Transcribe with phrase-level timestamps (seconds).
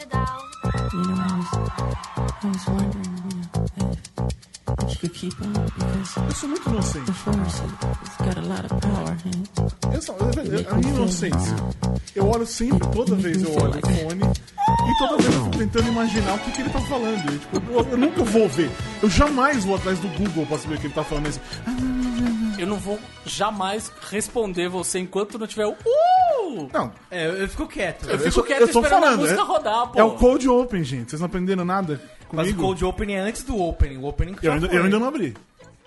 [0.00, 0.40] you down.
[0.92, 1.50] You know, I was,
[2.42, 4.32] I was wondering, you know, if,
[4.82, 7.06] if you could keep on because Eu sou muito inocente.
[7.06, 9.16] the force has got a lot of power.
[9.92, 11.56] Eu sou, eu, eu, a minha inocência.
[12.14, 15.88] Eu olho sempre, toda vez eu olho o fone e toda vez eu fico tentando
[15.88, 17.32] imaginar o que, que ele tá falando.
[17.32, 18.70] E, tipo, eu, eu nunca vou ver.
[19.02, 21.26] Eu jamais vou atrás do Google pra saber o que ele tá falando.
[21.28, 21.40] Assim,
[22.58, 25.72] Eu não vou jamais responder você enquanto não tiver o.
[25.72, 26.03] Uh!
[26.72, 28.08] Não, É, eu, eu fico quieto.
[28.08, 29.98] Eu fico sou- quieto eu tô esperando falando, a música é- rodar, pô.
[29.98, 31.10] é o Cold Open, gente.
[31.10, 32.00] Vocês não aprenderam nada
[32.32, 32.62] Mas o comigo?
[32.62, 33.96] Cold Opening é antes do Opening.
[33.98, 34.78] O Opening eu, ainda, foi.
[34.78, 35.34] eu ainda não abri.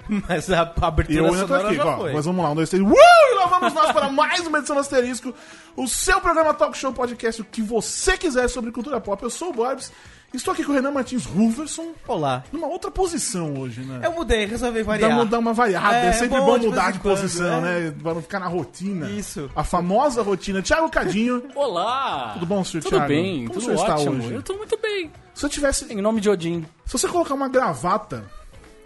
[0.29, 1.97] Mas a a abertura E eu sonora aqui, já ó.
[1.97, 2.13] foi.
[2.13, 2.81] Mas vamos lá, um, dois, três.
[2.83, 2.93] Uh!
[2.95, 5.33] E lá vamos nós para mais uma edição do Asterisco,
[5.75, 9.21] o seu programa Talk Show Podcast, o que você quiser sobre cultura pop.
[9.21, 9.91] Eu sou o Borbs,
[10.33, 12.43] estou aqui com o Renan Martins Ruverson, Olá.
[12.51, 14.01] numa outra posição hoje, né?
[14.03, 15.25] Eu mudei, resolvi variar.
[15.25, 17.79] dá uma variada, é, É, sempre bom bom, de mudar de em quando, posição, é.
[17.89, 17.93] né?
[18.03, 19.09] Pra não ficar na rotina.
[19.09, 19.49] Isso.
[19.55, 20.61] A famosa rotina.
[20.61, 22.31] Thiago Cadinho, Olá!
[22.33, 23.07] tudo bom, senhor Tudo Thiago?
[23.07, 24.17] bem, Como tudo o senhor está ótimo.
[24.23, 24.33] hoje?
[24.33, 25.11] Eu tô muito bem.
[25.33, 25.91] Se eu tivesse.
[25.93, 26.65] Em nome de Odin.
[26.85, 28.25] Se você colocar uma gravata,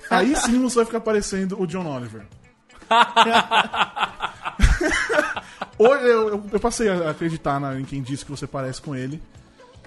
[0.09, 2.21] aí sim você vai ficar parecendo o John Oliver.
[5.77, 8.95] Hoje eu, eu- eu passei a acreditar na- em quem disse que você parece com
[8.95, 9.21] ele.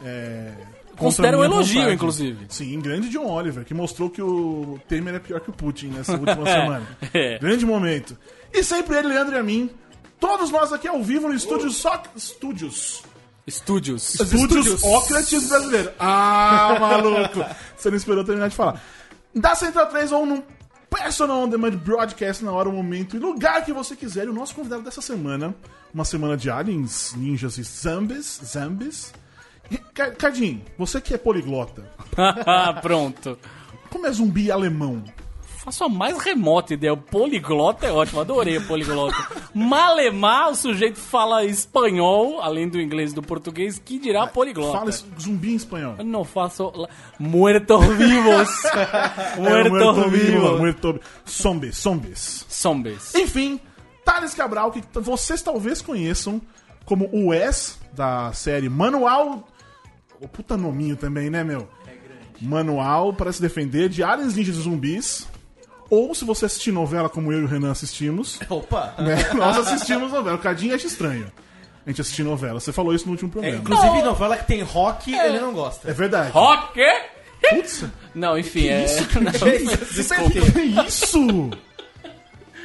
[0.04, 0.52] É,
[0.94, 1.94] contra Considero a um elogio, vontade.
[1.94, 2.46] inclusive.
[2.48, 6.12] Sim, grande John Oliver, que mostrou que o Temer é pior que o Putin nessa
[6.16, 6.86] última semana.
[7.12, 7.38] é.
[7.38, 8.16] Grande momento.
[8.52, 9.70] E sempre ele, Leandro e a mim.
[10.20, 12.02] Todos nós aqui ao vivo no estúdio só.
[12.16, 13.02] Estúdios.
[13.46, 14.14] Estúdios.
[14.18, 15.90] Estúdios Sócrates brasileiro.
[15.98, 17.44] Ah, maluco.
[17.76, 18.80] Você não esperou terminar de falar.
[19.34, 20.42] Da Central 3 ou num
[20.88, 24.26] Personal On Demand Broadcast na hora, o momento e lugar que você quiser.
[24.26, 25.54] E o nosso convidado dessa semana,
[25.92, 28.40] uma semana de aliens, ninjas e zombies.
[28.44, 29.12] Zombies.
[29.94, 31.90] Ca- Cadinho, você que é poliglota,
[32.82, 33.38] Pronto.
[33.90, 35.02] como é zumbi alemão?
[35.64, 36.92] Faço a mais remota ideia.
[36.92, 39.16] O poliglota é ótimo, adorei o poliglota.
[39.54, 44.76] Malemar, o sujeito fala espanhol, além do inglês e do português, que dirá poliglota.
[44.78, 45.94] Fala zumbi em espanhol.
[45.98, 46.70] Eu não faço.
[46.76, 48.48] la- Muertos vivos.
[49.36, 50.58] É, Muertos vivos.
[50.60, 52.46] muerto- Zombies, zombies.
[52.52, 53.14] Zombies.
[53.14, 53.58] Enfim,
[54.04, 56.42] Thales Cabral, que vocês talvez conheçam
[56.84, 59.48] como o Wes da série Manual.
[60.24, 61.68] O puta nominho também, né, meu?
[62.40, 65.28] Manual para se defender de aliens, ninjas e zumbis.
[65.90, 68.94] Ou se você assistir novela como eu e o Renan assistimos, Opa.
[68.98, 69.16] né?
[69.34, 70.36] Nós assistimos novela.
[70.36, 71.30] O Cadinho acha estranho.
[71.86, 72.58] A gente assistir novela.
[72.58, 73.58] Você falou isso no último É, programa.
[73.58, 75.88] inclusive, novela que tem rock, ele não gosta.
[75.90, 76.30] É verdade.
[76.32, 76.80] Rock?
[77.50, 78.86] Putz, Não, enfim, é.
[79.20, 79.30] Não,
[79.92, 80.50] desculpa.
[80.52, 81.50] Que isso?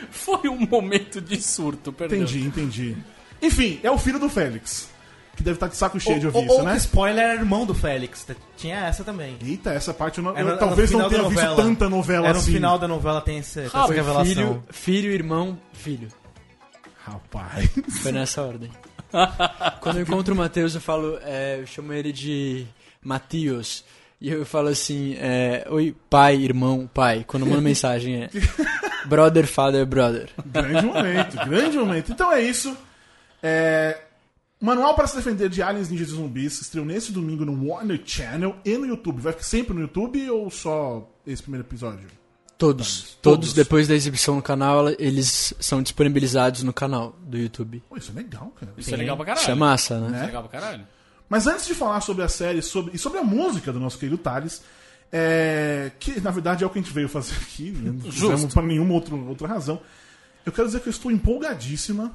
[0.10, 2.18] foi um momento de surto, perdão.
[2.20, 2.98] Entendi, entendi.
[3.42, 4.90] Enfim, é o filho do Félix.
[5.40, 6.72] Que deve estar de saco cheio de Ou, ouvir ou isso, né?
[6.74, 8.28] que spoiler era irmão do Félix.
[8.58, 9.38] Tinha essa também.
[9.42, 12.26] Eita, essa parte eu, não, Era eu no- talvez no não tenha visto tanta novela
[12.26, 12.52] Era no assim.
[12.52, 14.26] final da novela tem essa, essa Ah, revelação.
[14.26, 16.10] Filho, filho, irmão, filho.
[17.06, 17.70] Rapaz.
[18.04, 18.70] Foi nessa ordem.
[19.80, 22.66] Quando eu encontro o Matheus, eu falo, é, eu chamo ele de
[23.02, 23.86] Matios.
[24.22, 27.24] E eu falo assim, é, oi, pai, irmão, pai.
[27.26, 28.30] Quando eu mando mensagem é
[29.06, 30.28] brother, father, brother.
[30.46, 32.12] grande momento, grande momento.
[32.12, 32.76] Então é isso.
[33.42, 33.98] É,
[34.62, 38.58] Manual para se defender de aliens, ninjas e zumbis estreou nesse domingo no Warner Channel
[38.66, 39.22] e no YouTube.
[39.22, 42.08] Vai ficar sempre no YouTube ou só esse primeiro episódio?
[42.58, 43.18] Todos, Todos.
[43.22, 47.82] todos depois da exibição no canal, eles são disponibilizados no canal do YouTube.
[47.88, 48.74] Pô, isso é legal, cara.
[48.78, 49.42] Isso é legal pra caralho.
[49.44, 50.08] Isso é massa, né?
[50.08, 50.88] Isso é legal pra caralho.
[51.30, 54.18] Mas antes de falar sobre a série sobre, e sobre a música do nosso querido
[54.18, 54.62] Thales,
[55.10, 57.92] é, que na verdade é o que a gente veio fazer aqui, né?
[57.92, 59.80] não fizemos para nenhuma outra, outra razão,
[60.46, 62.12] eu quero dizer que eu estou empolgadíssima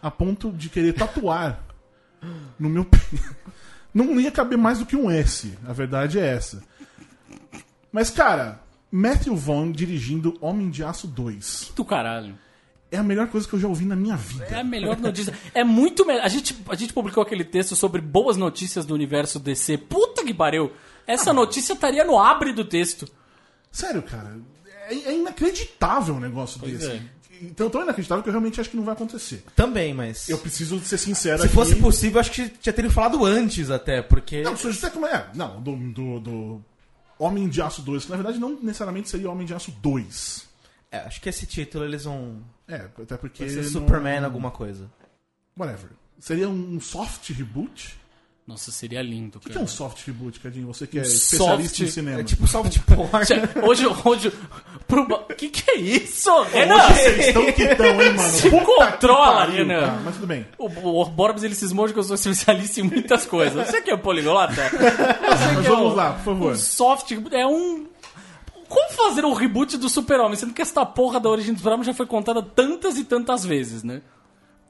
[0.00, 1.69] a ponto de querer tatuar
[2.58, 2.86] no meu.
[3.92, 6.62] Não ia caber mais do que um S, a verdade é essa.
[7.90, 8.60] Mas, cara,
[8.90, 12.38] Matthew Vaughn dirigindo Homem de Aço 2 Do caralho.
[12.90, 14.44] é a melhor coisa que eu já ouvi na minha vida.
[14.44, 15.34] É a melhor notícia.
[15.52, 16.24] É muito melhor.
[16.24, 19.76] A gente, a gente publicou aquele texto sobre boas notícias do universo DC.
[19.78, 20.70] Puta que pariu.
[21.06, 23.08] Essa notícia estaria no abre do texto.
[23.72, 24.38] Sério, cara.
[24.88, 26.90] É, é inacreditável um negócio Pois desse.
[26.92, 27.02] é.
[27.40, 29.42] Então, tão inacreditável que eu realmente acho que não vai acontecer.
[29.56, 30.28] Também, mas...
[30.28, 31.54] Eu preciso ser sincero Se aqui.
[31.54, 34.42] fosse possível, acho que já teria falado antes até, porque...
[34.42, 35.28] Não, você sabe como é?
[35.34, 36.64] Não, do, do, do
[37.18, 40.48] Homem de Aço 2, que na verdade não necessariamente seria Homem de Aço 2.
[40.92, 42.42] É, acho que esse título eles vão...
[42.68, 43.44] É, até porque.
[43.44, 44.90] Vai ser não- Superman alguma coisa.
[45.56, 45.90] Whatever.
[46.18, 47.98] Seria um soft reboot?
[48.46, 49.64] Nossa, seria lindo, O que é cara.
[49.64, 50.66] um soft reboot, Cadinho?
[50.66, 52.20] Você que é Um especialista soft- em cinema.
[52.20, 53.10] É tipo soft porn.
[53.68, 54.32] Hoje, hoje,
[54.88, 55.06] pro...
[55.36, 56.42] que que é isso?
[56.44, 56.88] Renan?
[56.88, 58.28] Vocês estão que estão, hein, mano?
[58.28, 59.80] Se Puta que controla, pariu, Renan.
[59.80, 60.00] cara.
[60.04, 60.46] Mas tudo bem.
[60.58, 63.68] O, o Borbs ele cismou de que eu sou especialista em muitas coisas.
[63.68, 64.52] Você que é poliglota?
[64.72, 66.52] Mas que é vamos o- lá, por favor.
[66.52, 67.86] Um soft é um.
[68.68, 70.36] Como fazer um reboot do Super-Homem?
[70.36, 73.84] Sendo que essa porra da origem do Super-Homem já foi contada tantas e tantas vezes,
[73.84, 74.02] né?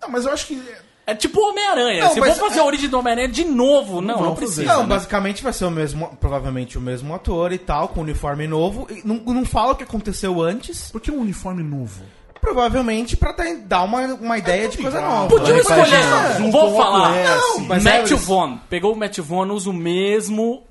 [0.03, 0.63] Não, mas eu acho que
[1.07, 2.05] É tipo Homem-Aranha.
[2.05, 4.35] Não, Se mas for fazer é- a origem do Homem-Aranha de novo, não, não, vão
[4.37, 4.63] precisa.
[4.65, 4.75] fazer.
[4.77, 4.89] Não, né?
[4.95, 8.87] basicamente vai ser o mesmo, provavelmente o mesmo ator e tal, com uniforme novo.
[8.91, 12.03] E não, não fala o que aconteceu antes, Por que um uniforme novo?
[12.41, 15.29] provavelmente pra ter- dar uma, uma ideia de coisa nova.
[15.29, 15.61] Podia Né?
[15.61, 15.95] escolher.
[15.97, 17.13] Azul Vou falar.
[17.37, 18.57] Não, mas Matthew é- Vaughn.
[18.71, 20.63] Pegou o Matthew Vaughn, usa o mesmo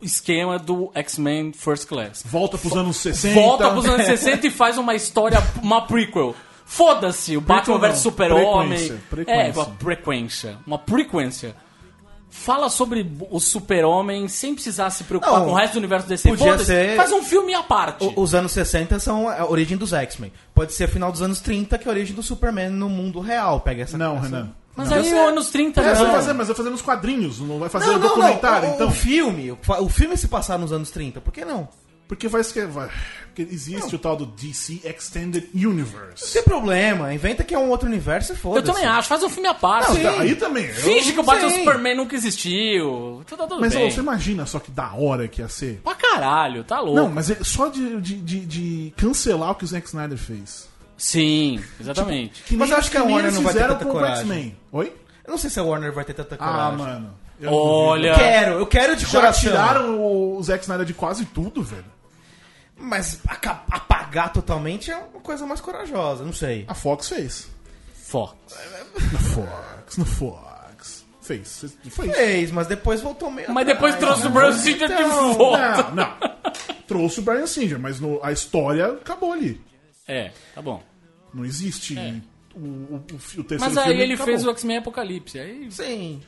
[0.00, 2.22] esquema do X-Men First Class.
[2.24, 3.34] Volta pros anos 60.
[3.40, 6.34] Volta pros anos 60 e faz uma história, uma prequel.
[6.68, 8.76] Foda-se, o Batman vs Super-Homem.
[8.78, 9.62] frequência, É, frequência.
[9.62, 10.58] uma frequência.
[10.66, 11.56] Uma frequência.
[12.28, 16.28] Fala sobre o Super-Homem sem precisar se preocupar Não, com o resto do universo DC.
[16.28, 18.04] podia ser- Faz um filme à parte.
[18.04, 20.32] O- Os anos 60 são a origem dos X-Men.
[20.52, 23.60] Pode ser final dos anos 30, que é a origem do Superman no mundo real.
[23.60, 24.50] Pega essa Não, essa- Renan.
[24.74, 24.96] Mas não.
[24.98, 25.18] aí, sei.
[25.18, 28.00] anos 30 É, vai fazer, mas vai fazer nos quadrinhos, não vai fazer Não, não,
[28.00, 28.72] documentário, não.
[28.72, 28.88] O, então.
[28.88, 31.66] o filme, o, filme se passar nos anos 30, por que não?
[32.06, 32.90] Porque vai escrever.
[33.36, 36.24] Porque existe o tal do DC Extended Universe.
[36.24, 38.66] Não tem problema, inventa que é um outro universo e Eu foda-se.
[38.72, 39.92] também acho, faz um filme à parte.
[39.92, 40.64] Não, tá, aí também.
[40.64, 41.58] eu- Finge que o Batman Sim.
[41.58, 43.22] Superman nunca existiu.
[43.26, 43.90] Tudo, tudo Mas bem.
[43.90, 45.82] você imagina só que da hora que ia ser.
[45.84, 46.98] Pra caralho, tá louco.
[46.98, 50.66] Não, mas é só de, de, de, de cancelar o que o Zack Snyder fez.
[50.96, 52.42] Sim, exatamente.
[52.44, 54.20] Que Mas eu acho que a Warner não vai ter fizeram tanta com o coragem.
[54.20, 54.56] X-Men.
[54.72, 54.92] Oi?
[55.26, 56.78] Eu não sei se a Warner vai ter tanta Ah, coragem.
[56.78, 57.10] mano.
[57.38, 58.08] eu Olha.
[58.08, 59.40] Eu quero, eu quero de Já coração.
[59.42, 61.84] tiraram o Zack Snyder de quase tudo, velho.
[62.78, 66.64] Mas apagar totalmente é uma coisa mais corajosa, não sei.
[66.68, 67.48] A Fox fez.
[67.94, 68.36] Fox.
[69.12, 71.06] Na Fox, na Fox.
[71.22, 71.64] Fez.
[71.90, 72.16] Fez.
[72.16, 74.28] Fez, mas depois voltou meio Mas depois atrás, trouxe né?
[74.30, 75.82] o Bruce Singer de Então, volta.
[75.90, 76.16] Não, não.
[76.86, 79.60] Trouxe o Brian Singer, mas no- a história acabou ali.
[80.06, 80.80] É, tá bom.
[81.34, 81.96] Não existe
[82.54, 82.62] o, o,
[82.94, 84.26] o, o terceiro Mas aí filme ele acabou.
[84.34, 85.38] fez o X-Men Apocalipse.
[85.40, 86.22] Aí, Sim.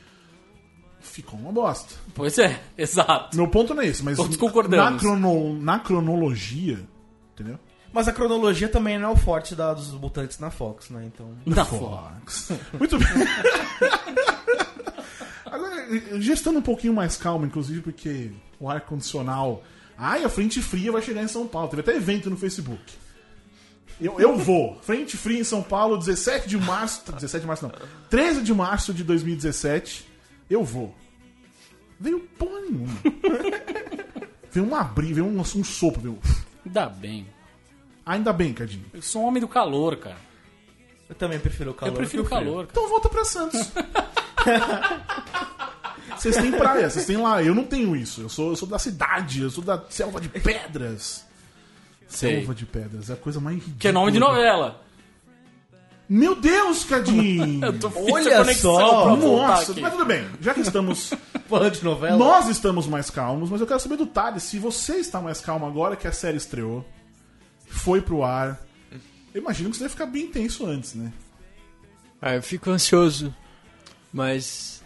[1.01, 1.95] Ficou uma bosta.
[2.13, 3.35] pois é, exato.
[3.37, 4.93] Meu ponto não é esse, mas Todos concordamos.
[4.93, 6.79] na, crono- na cronologia,
[7.33, 7.57] entendeu?
[7.91, 11.05] Mas a cronologia também não é o forte da- dos mutantes na Fox, né?
[11.07, 11.31] Então.
[11.45, 12.51] Na Fox.
[12.77, 13.07] Muito bem.
[15.45, 15.87] Agora,
[16.21, 19.63] já estando um pouquinho mais calmo, inclusive porque o ar-condicional.
[19.97, 21.67] Ai, a frente fria vai chegar em São Paulo.
[21.69, 22.81] Teve até evento no Facebook.
[23.99, 24.77] Eu, eu vou.
[24.81, 27.11] Frente fria em São Paulo, 17 de março.
[27.11, 27.73] 17 de março não.
[28.09, 30.07] 13 de março de 2017.
[30.49, 30.95] Eu vou.
[31.99, 32.97] Veio porra nenhuma.
[34.51, 36.01] veio uma brisa, veio um, um sopro.
[36.01, 36.19] Veio...
[36.65, 37.27] Ainda bem.
[38.05, 38.85] Ainda bem, Cadinho.
[38.93, 40.17] Eu sou um homem do calor, cara.
[41.07, 41.91] Eu também prefiro o calor.
[41.91, 42.67] eu prefiro o calor.
[42.67, 42.69] cara.
[42.71, 43.71] Então volta pra Santos.
[46.19, 47.41] Vocês têm praia, vocês têm lá.
[47.41, 48.21] Eu não tenho isso.
[48.21, 51.25] Eu sou, eu sou da cidade, eu sou da selva de pedras.
[52.07, 52.37] Sei.
[52.37, 53.79] Selva de pedras, é a coisa mais ridícula.
[53.79, 54.81] Que é nome de novela.
[56.09, 57.61] Meu Deus, Cadinho!
[57.63, 59.15] Eu tô Olha só.
[59.15, 59.81] Nossa, aqui.
[59.81, 60.27] mas tudo bem.
[60.41, 61.11] Já que estamos.
[61.47, 62.17] Fã de novela?
[62.17, 65.65] nós estamos mais calmos, mas eu quero saber do Thales se você está mais calmo
[65.65, 66.85] agora que a série estreou,
[67.67, 68.59] foi pro ar.
[69.33, 71.11] Eu imagino que você deve ficar bem tenso antes, né?
[72.21, 73.33] Ah, eu fico ansioso,
[74.13, 74.83] mas.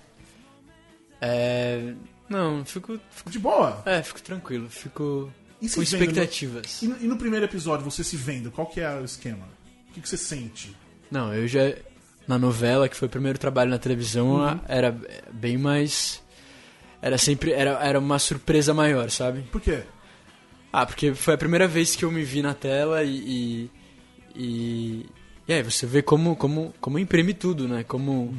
[1.19, 1.93] É.
[2.29, 2.97] Não, fico.
[3.09, 3.81] fico De boa.
[3.85, 5.29] é, fico tranquilo, fico
[5.61, 6.81] E com expectativas.
[6.81, 9.45] E no, e no primeiro episódio, você se vendo, qual que é o esquema?
[9.89, 10.73] O que, que você sente?
[11.13, 11.59] Não, eu já.
[12.27, 14.97] Na novela, que foi o primeiro trabalho na televisão, a- era
[15.31, 16.23] bem mais.
[17.01, 17.51] Era sempre.
[17.51, 19.41] Era, era uma surpresa maior, sabe?
[19.51, 19.83] Por quê?
[20.71, 23.11] Ah, porque foi a primeira vez que eu me vi na tela e.
[23.15, 23.71] E,
[24.35, 25.05] e,
[25.47, 27.83] e aí você vê como, como, como imprime tudo, né?
[27.83, 28.33] Como.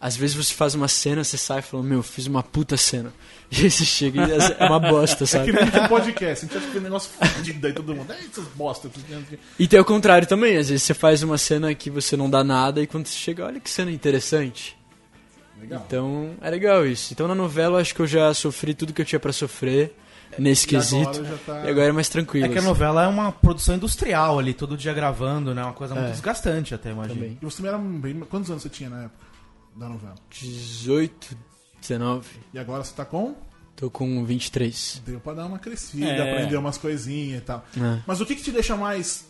[0.00, 3.12] Às vezes você faz uma cena, você sai falando, meu, fiz uma puta cena.
[3.48, 5.52] E aí você chega e é uma bosta, É que sabe?
[5.52, 8.12] nem um podcast, a gente acha que é um negócio fudido aí todo mundo.
[8.12, 8.90] É, essas bosta.
[9.56, 12.42] E tem o contrário também, às vezes você faz uma cena que você não dá
[12.42, 14.76] nada e quando você chega, olha que cena interessante.
[15.60, 15.82] Legal.
[15.86, 17.12] Então, é legal isso.
[17.12, 19.94] Então na novela eu acho que eu já sofri tudo que eu tinha pra sofrer
[20.38, 21.20] nesse E quesito.
[21.20, 22.46] agora tá- E agora é mais tranquilo.
[22.46, 25.62] É que a assim, novela é uma produção industrial ali, todo dia gravando, né?
[25.62, 26.10] Uma coisa muito É.
[26.10, 27.14] desgastante até, imagino.
[27.14, 27.38] também.
[27.40, 28.20] E você também era bem.
[28.28, 29.24] Quantos anos você tinha na época
[29.76, 30.14] da novela?
[30.30, 31.36] 18,
[31.80, 33.34] 19, E agora você tá com?
[33.74, 35.02] tô com 23.
[35.04, 36.32] Deu pra dar uma crescida, É.
[36.32, 37.64] aprender umas coisinhas e tal.
[37.76, 38.02] É.
[38.06, 39.26] Mas o que, que te deixa mais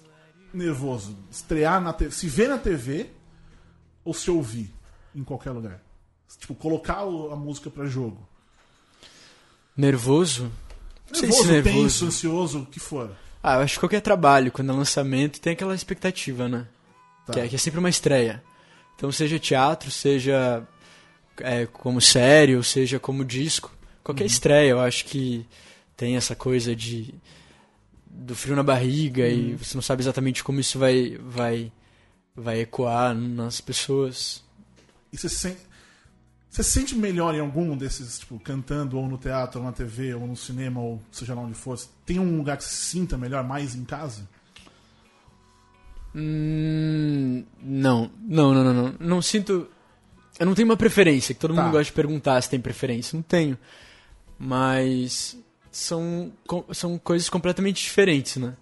[0.55, 1.17] nervoso?
[1.31, 3.11] Estrear na TV, se ver na TV
[4.05, 4.73] ou se ouvir
[5.15, 5.81] em qualquer lugar?
[6.39, 8.27] Tipo, colocar a música pra jogo.
[9.77, 10.51] Nervoso?
[11.09, 11.75] Não sei Nervoso, se nervoso.
[11.77, 13.11] tenso, ansioso, o que for.
[13.43, 16.67] Ah, eu acho que qualquer trabalho, quando é lançamento, tem aquela expectativa, né?
[17.27, 17.33] Tá.
[17.35, 18.43] Que, é, que é sempre uma estreia.
[18.97, 20.67] Então, seja teatro, seja
[21.39, 23.71] é, como série, ou seja como disco,
[24.03, 24.27] qualquer Uhum.
[24.27, 25.47] estreia, eu acho que
[25.97, 27.15] tem essa coisa de
[28.07, 29.59] do frio na barriga e Uhum.
[29.59, 31.71] você não sabe exatamente como isso vai vai
[32.35, 34.43] vai ecoar nas pessoas.
[35.13, 35.61] E você se sente,
[36.51, 40.15] você se sente melhor em algum desses, tipo, cantando ou no teatro, ou na TV,
[40.15, 41.79] ou no cinema, ou seja lá onde for?
[42.07, 44.27] Tem um lugar que você se sinta melhor, mais em casa?
[49.17, 49.67] Não, sinto
[50.39, 51.63] Eu não tenho uma preferência, que todo Tá.
[51.63, 53.17] mundo gosta de perguntar se tem preferência.
[53.17, 53.57] Não tenho.
[54.39, 55.37] Mas
[55.71, 56.33] são,
[56.73, 58.55] são coisas completamente diferentes, né?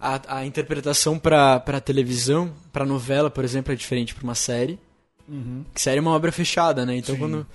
[0.00, 4.78] A, a interpretação pra, pra televisão, pra novela, por exemplo, é diferente pra uma série.
[5.74, 6.96] Que série é uma obra fechada, né?
[6.96, 7.18] Então Sim.
[7.20, 7.46] quando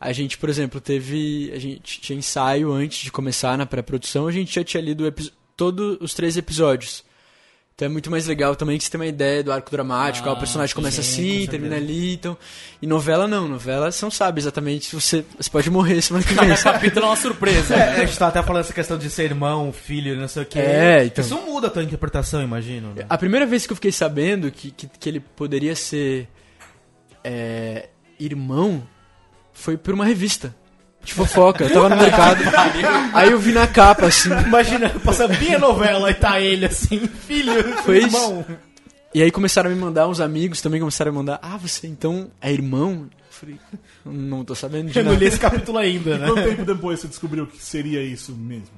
[0.00, 1.50] a gente, por exemplo, teve.
[1.54, 5.04] A gente tinha ensaio antes de começar na pré-produção, a gente já tinha lido
[5.56, 7.04] todos os três episódios.
[7.74, 10.32] Então é muito mais legal também que você tem uma ideia do arco dramático, Ah,
[10.32, 12.38] o personagem começa sim, assim, com termina ali, então.
[12.80, 15.24] E novela não, novela você não sabe exatamente se você.
[15.36, 16.50] Você pode morrer semana que vem.
[16.50, 17.74] Cada capítulo é uma surpresa.
[17.74, 20.46] É, a gente tá até falando essa questão de ser irmão, filho, não sei o
[20.46, 20.60] que.
[20.60, 21.24] É, então.
[21.24, 22.94] Isso muda a tua interpretação, imagino.
[22.94, 23.06] né?
[23.08, 26.28] A primeira vez que eu fiquei sabendo que, que, que ele poderia ser
[27.24, 27.88] é,
[28.20, 28.86] irmão
[29.52, 30.54] foi por uma revista
[31.04, 31.64] de fofoca.
[31.64, 32.42] Eu tava no mercado.
[33.12, 34.30] aí eu vi na capa, assim.
[34.30, 38.06] Imagina, passa bem a novela e tá ele assim, filho, Foi isso.
[38.16, 38.44] irmão.
[39.14, 41.38] E aí começaram a me mandar, uns amigos também começaram a mandar.
[41.40, 43.06] Ah, você então é irmão?
[43.12, 43.56] Eu falei,
[44.04, 45.28] não tô sabendo de Eu não li nada.
[45.28, 46.26] esse capítulo ainda, né?
[46.26, 48.74] Quanto tempo depois você descobriu que seria isso mesmo?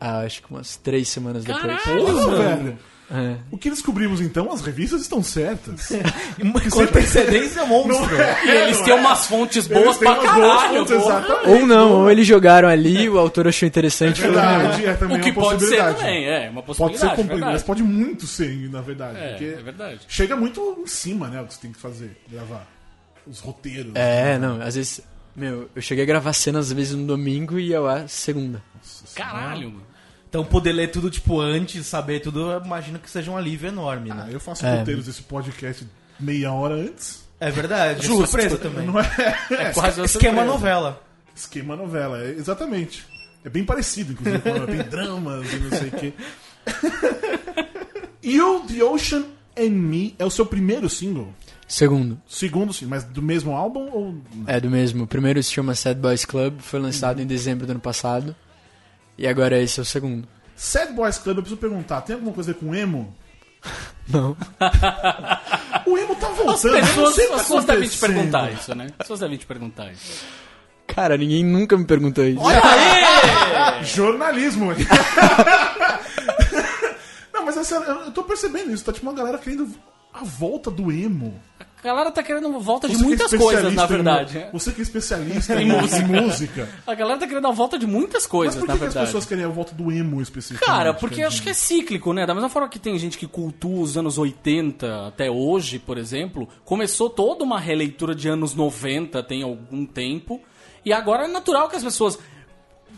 [0.00, 1.80] Ah, acho que umas três semanas depois.
[1.82, 2.78] Porra, velho.
[3.10, 3.36] É.
[3.50, 4.52] O que descobrimos então?
[4.52, 5.88] As revistas estão certas.
[6.70, 8.06] Com antecedência, monstro.
[8.44, 11.48] E eles têm umas fontes boas Eles têm pra caralho, fontes.
[11.48, 14.22] Ou não, ou eles jogaram ali, o autor achou interessante.
[14.22, 16.66] É falou, "Meu, verdade, é também O que uma pode ser também, é uma Pode
[16.78, 16.98] possibilidade.
[17.00, 17.52] ser completo, verdade.
[17.54, 19.18] mas pode muito ser, na verdade.
[19.18, 20.00] É, porque é verdade.
[20.06, 21.40] chega muito em cima, né?
[21.40, 22.66] O que você tem que fazer, gravar.
[23.26, 23.92] Os roteiros.
[23.94, 25.00] É, não, às vezes.
[25.34, 28.60] Meu, eu cheguei a gravar cenas às vezes no domingo e eu a segunda.
[29.14, 29.82] Caralho, mano.
[30.28, 34.10] Então poder ler tudo, tipo, antes, saber tudo, eu imagino que seja um alívio enorme,
[34.10, 34.28] Ah, né?
[34.30, 34.78] eu faço É.
[34.78, 35.86] roteiros desse podcast
[36.20, 37.26] meia hora antes.
[37.40, 38.24] É verdade, Justo.
[38.24, 38.86] é surpresa também.
[38.86, 39.06] Não é
[39.50, 40.44] É quase uma Esquema surpresa.
[40.44, 41.02] novela.
[41.34, 43.06] esquema novela, é, exatamente.
[43.44, 46.12] É bem parecido, inclusive, tem dramas e não sei o quê.
[48.42, 49.24] O The Ocean
[49.56, 51.32] and Me é o seu primeiro single?
[51.66, 54.14] Segundo, Segundo sim, mas do mesmo álbum ou.
[54.46, 55.04] é do mesmo.
[55.04, 58.34] O primeiro se chama Sad Boys Club, foi lançado em dezembro do ano passado.
[59.18, 60.26] E agora esse é o segundo.
[60.56, 63.14] Sad Boys Club, eu preciso perguntar, tem alguma coisa a ver com emo?
[64.08, 64.36] Não.
[65.84, 66.72] O emo tá As voltando.
[66.72, 68.86] não pessoas, que tá as pessoas devem te perguntar isso, né?
[68.86, 70.24] As pessoas devem te perguntar isso.
[70.86, 72.40] Cara, ninguém nunca me perguntou isso.
[73.84, 74.72] Jornalismo.
[77.34, 78.84] não, mas eu tô percebendo isso.
[78.84, 79.68] Tá tipo uma galera querendo
[80.14, 81.38] a volta do emo.
[81.80, 84.46] A galera tá querendo volta de Você que é muitas coisas, especialista na em- verdade.
[84.52, 86.62] Você que é especialista Em em, música.
[86.86, 86.90] em.
[86.90, 88.92] A galera tá querendo a volta de muitas Mas coisas, por na que, que as
[88.94, 89.06] verdade.
[89.06, 90.66] pessoas querem a volta do emo especificamente?
[90.76, 92.26] Cara, porque acho que é cíclico, né?
[92.26, 96.48] Da mesma forma que tem gente que cultua os anos 80 até hoje, por exemplo,
[96.64, 100.40] começou toda uma releitura de anos 90 tem algum tempo,
[100.84, 102.18] e agora é natural que as pessoas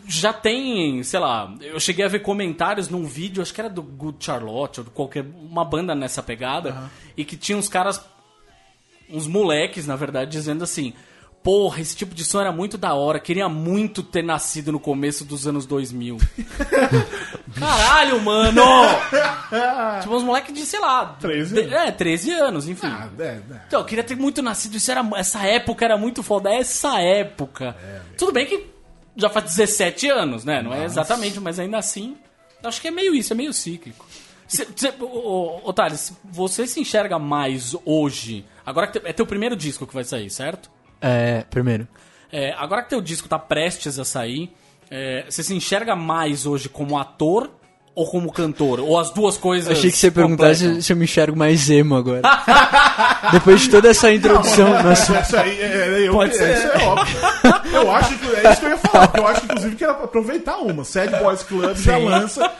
[0.07, 3.83] já têm, sei lá, eu cheguei a ver comentários num vídeo, acho que era do
[3.83, 8.01] Good Charlotte ou de qualquer uma banda nessa pegada, e que tinha uns caras
[9.11, 10.93] uns moleques, na verdade, dizendo assim:
[11.43, 15.25] Porra, esse tipo de som era muito da hora, queria muito ter nascido no começo
[15.25, 16.17] dos anos 2000.
[17.57, 18.61] Caralho, mano!
[20.01, 21.17] tipo, uns moleques de, sei lá.
[21.19, 21.73] 13 de- anos.
[21.73, 22.87] É, 13 anos, enfim.
[22.87, 23.41] Ah, é, é.
[23.67, 27.75] Então, eu queria ter muito nascido, isso era, essa época era muito foda, essa época.
[28.17, 28.67] Tudo bem que
[29.15, 30.61] já faz 17 anos, né?
[30.61, 32.15] Não é exatamente, mas ainda assim,
[32.63, 34.05] acho que é meio isso, é meio cíclico.
[34.47, 39.55] Cê, cê, ô, Thales, você se enxerga mais hoje, agora que te- é teu primeiro
[39.55, 40.69] disco que vai sair, certo?
[40.99, 41.87] É, primeiro.
[42.31, 44.53] É, agora que teu disco tá prestes a sair,
[44.89, 47.51] é, você se enxerga mais hoje como ator
[47.93, 48.79] ou como cantor?
[48.79, 50.75] Ou as duas coisas Achei que você ia perguntar completam?
[50.75, 52.21] se, se eu me enxergo mais emo agora.
[53.31, 55.21] Depois de toda essa introdução no assunto.
[55.21, 56.57] Isso aí, é, é, eu, Pode é, ser.
[56.57, 57.17] Isso é óbvio.
[57.73, 59.11] Eu acho que é isso que eu ia falar.
[59.15, 60.83] Eu acho que, inclusive, que era pra aproveitar uma.
[60.83, 62.51] Sad Boys Club já lança.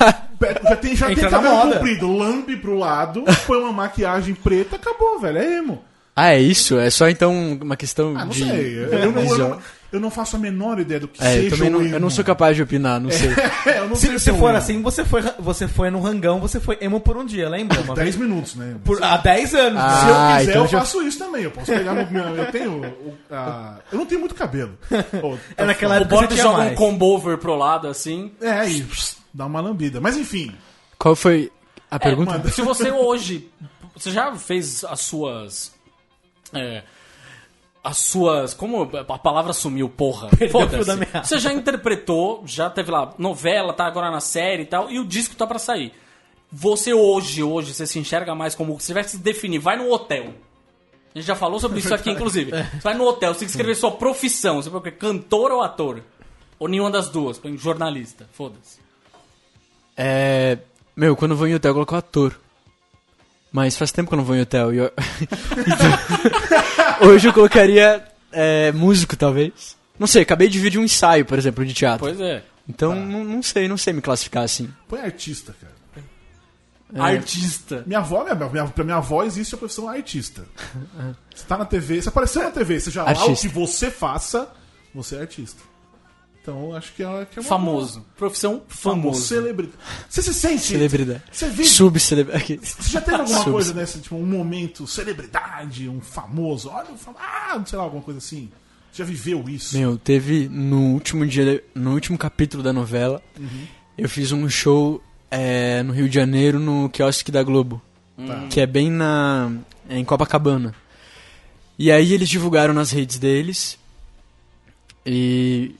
[0.00, 1.74] Já tem, já tem Entra cabelo moda.
[1.76, 5.38] comprido, lambe pro lado, põe uma maquiagem preta, acabou, velho.
[5.38, 5.82] É emo.
[6.14, 6.78] Ah, é isso?
[6.78, 8.44] É só então uma questão Ah, não de.
[8.44, 8.78] sei.
[8.78, 9.48] Eu, eu não, eu, visual.
[9.50, 9.58] não,
[9.90, 12.00] eu não faço a menor ideia do que É, eu seja também não, o eu
[12.00, 13.30] não sou capaz de opinar, não sei.
[13.66, 14.56] É, eu não Se, o é for emo.
[14.58, 17.80] assim, você foi, você foi no rangão, você foi emo por um dia, lembra?
[17.80, 18.16] Uma 10 vez?
[18.16, 18.76] minutos, né?
[18.84, 19.80] Por, há 10 anos.
[19.82, 19.90] Ah?
[19.90, 21.42] Se eu quiser, então eu já- faço isso também.
[21.44, 22.24] Eu posso pegar meu.
[22.36, 22.80] eu tenho.
[22.84, 24.78] o- a- eu não tenho muito cabelo.
[25.22, 26.78] Ô, É naquela O época você tinha joga um mais.
[26.78, 28.32] combo over pro lado assim.
[28.40, 30.00] É, pss, dá uma lambida.
[30.00, 30.54] Mas enfim.
[30.98, 31.50] Qual foi
[31.90, 32.32] a pergunta?
[32.32, 32.48] manda.
[32.50, 33.48] Se você hoje.
[33.96, 35.72] Você já fez as suas.
[36.54, 36.82] é,
[37.88, 38.52] as suas.
[38.52, 40.28] Como a palavra sumiu, porra?
[40.52, 40.90] Foda-se.
[41.24, 45.04] Você já interpretou, já teve lá novela, tá agora na série e tal, e o
[45.06, 45.92] disco tá pra sair.
[46.52, 48.78] Você hoje, hoje, você se enxerga mais como.
[48.78, 50.34] Você vai se definir, vai no hotel.
[51.14, 52.50] A gente já falou sobre isso aqui, inclusive.
[52.50, 54.60] Você vai no hotel, você tem que escrever sua profissão.
[54.62, 54.90] Você o quê?
[54.90, 56.02] Cantor ou ator?
[56.58, 57.38] Ou nenhuma das duas?
[57.38, 58.28] Põe jornalista.
[58.32, 58.78] Foda-se.
[59.96, 60.58] É.
[60.94, 62.38] Meu, quando eu vou em hotel, eu coloco ator.
[63.50, 64.74] Mas faz tempo que eu não vou em hotel.
[64.74, 64.92] E eu...
[67.00, 69.76] Hoje eu colocaria é, músico, talvez.
[69.98, 72.00] Não sei, acabei de vir de um ensaio, por exemplo, de teatro.
[72.00, 72.42] Pois é.
[72.68, 74.68] Então, não, não sei, não sei me classificar assim.
[74.88, 75.78] Põe artista, cara.
[76.94, 77.00] É.
[77.00, 77.82] Artista.
[77.86, 80.44] Minha avó, minha, minha, pra minha avó existe a profissão artista.
[81.34, 83.46] Você tá na TV, você apareceu na TV, seja lá o Artista.
[83.46, 84.48] que você faça,
[84.92, 85.62] você é artista.
[86.50, 88.06] Então acho que é, que é uma Famoso.
[88.16, 89.00] Profissão boa- famoso.
[89.02, 89.22] famoso.
[89.26, 89.78] Celebridade.
[90.08, 90.62] Você se sente.
[90.62, 91.22] Celebridade.
[91.30, 91.64] Você vive.
[91.66, 92.60] Subcelebridade.
[92.62, 97.14] Você já teve alguma coisa dessa, tipo, um momento, celebridade, um famoso, olha, um fam-
[97.18, 98.48] ah, sei lá, alguma coisa assim.
[98.90, 99.76] Você já viveu isso?
[99.76, 103.22] Meu, teve no último dia, no último capítulo da novela,
[103.98, 107.82] eu fiz um show é, no Rio de Janeiro, no quiosque da Globo,
[108.26, 108.46] Tá.
[108.48, 109.52] que é bem na
[109.88, 110.74] é em Copacabana.
[111.78, 113.78] E aí eles divulgaram nas redes deles
[115.06, 115.74] e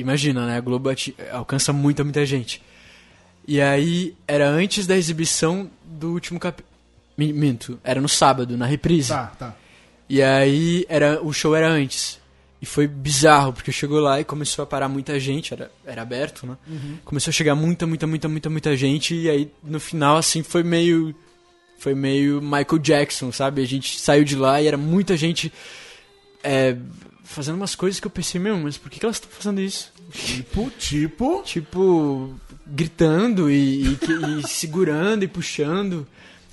[0.00, 0.56] imagina, né?
[0.56, 0.90] A Globo
[1.32, 2.62] alcança muita, muita gente.
[3.46, 6.68] E aí era antes da exibição do último capítulo.
[7.16, 9.08] Minto, era no sábado, na reprise.
[9.08, 9.56] Tá, tá.
[10.08, 12.20] E aí era, o show era antes.
[12.60, 16.46] E foi bizarro, porque chegou lá e começou a parar muita gente, era, era aberto,
[16.46, 16.56] né?
[17.04, 20.62] Começou a chegar muita, muita, muita, muita, muita gente, e aí no final, assim, foi
[20.62, 21.14] meio.
[21.78, 23.62] Foi meio Michael Jackson, sabe?
[23.62, 25.52] A gente saiu de lá e era muita gente
[26.42, 26.76] é,
[27.28, 29.92] fazendo umas coisas que eu pensei, meu, mas por que, que elas estão fazendo isso?
[30.10, 31.42] Tipo, tipo.
[31.44, 32.34] Tipo,
[32.66, 33.98] gritando e, e
[34.40, 36.06] e segurando e puxando.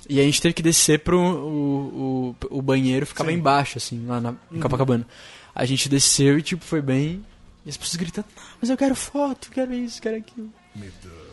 [0.08, 1.18] E a gente teve que descer pro.
[1.18, 3.36] O, o, o banheiro ficava Sim.
[3.36, 5.06] embaixo, assim, lá na, em Copacabana.
[5.54, 7.24] A gente desceu e, tipo, foi bem.
[7.64, 10.52] E as pessoas gritando, "Ah, mas eu quero foto, quero isso, quero aquilo.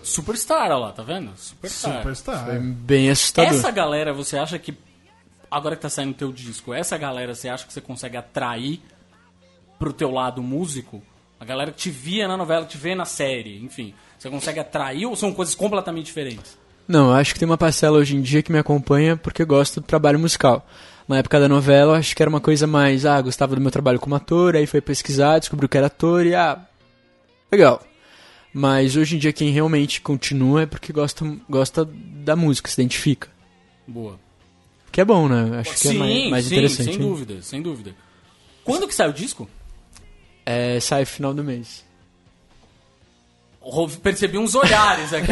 [0.02, 1.32] Superstar, olha lá, tá vendo?
[1.38, 1.98] Superstar.
[1.98, 2.46] Superstar.
[2.46, 3.54] Foi bem assustador.
[3.54, 4.74] Essa galera, você acha que.
[5.52, 8.82] Agora que tá saindo o teu disco, essa galera você acha que você consegue atrair
[9.84, 11.04] pro teu lado músico?
[11.38, 13.94] A galera que te via na novela, que te vê na série, enfim.
[14.18, 16.58] Você consegue atrair ou são coisas completamente diferentes?
[16.88, 19.82] Não, eu acho que tem uma parcela hoje em dia que me acompanha porque gosta
[19.82, 20.66] do trabalho musical.
[21.06, 23.72] Na época da novela, eu acho que era uma coisa mais, ah, gostava do meu
[23.72, 26.66] trabalho como ator, aí foi pesquisar, descobriu que era ator e, ah,
[27.52, 27.84] legal.
[28.54, 33.28] Mas hoje em dia quem realmente continua é porque gosta, gosta da música, se identifica.
[33.86, 34.18] Boa.
[34.94, 35.60] Que é bom, né?
[35.60, 36.86] Acho que é mais, mais sim, interessante.
[36.86, 37.00] sem hein?
[37.00, 37.96] dúvida, sem dúvida.
[38.64, 39.50] Quando que sai o disco?
[40.46, 41.84] É, sai final do mês.
[44.02, 45.32] Percebi uns olhares aqui.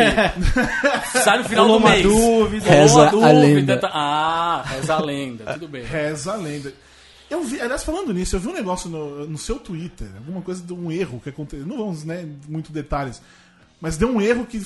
[1.22, 2.04] sai no final Rolou do uma mês.
[2.04, 2.70] dúvida.
[2.70, 3.34] Reza uma a dúvida.
[3.34, 3.78] lenda.
[3.78, 5.54] tá- Ah, reza a lenda.
[5.54, 5.84] Tudo bem.
[5.84, 6.74] Reza a lenda.
[7.30, 10.62] Eu vi, aliás, falando nisso, eu vi um negócio no, no seu Twitter, alguma coisa
[10.62, 11.66] de um erro que aconteceu.
[11.66, 13.22] Não vamos, né, muito detalhes.
[13.82, 14.62] Mas deu um erro que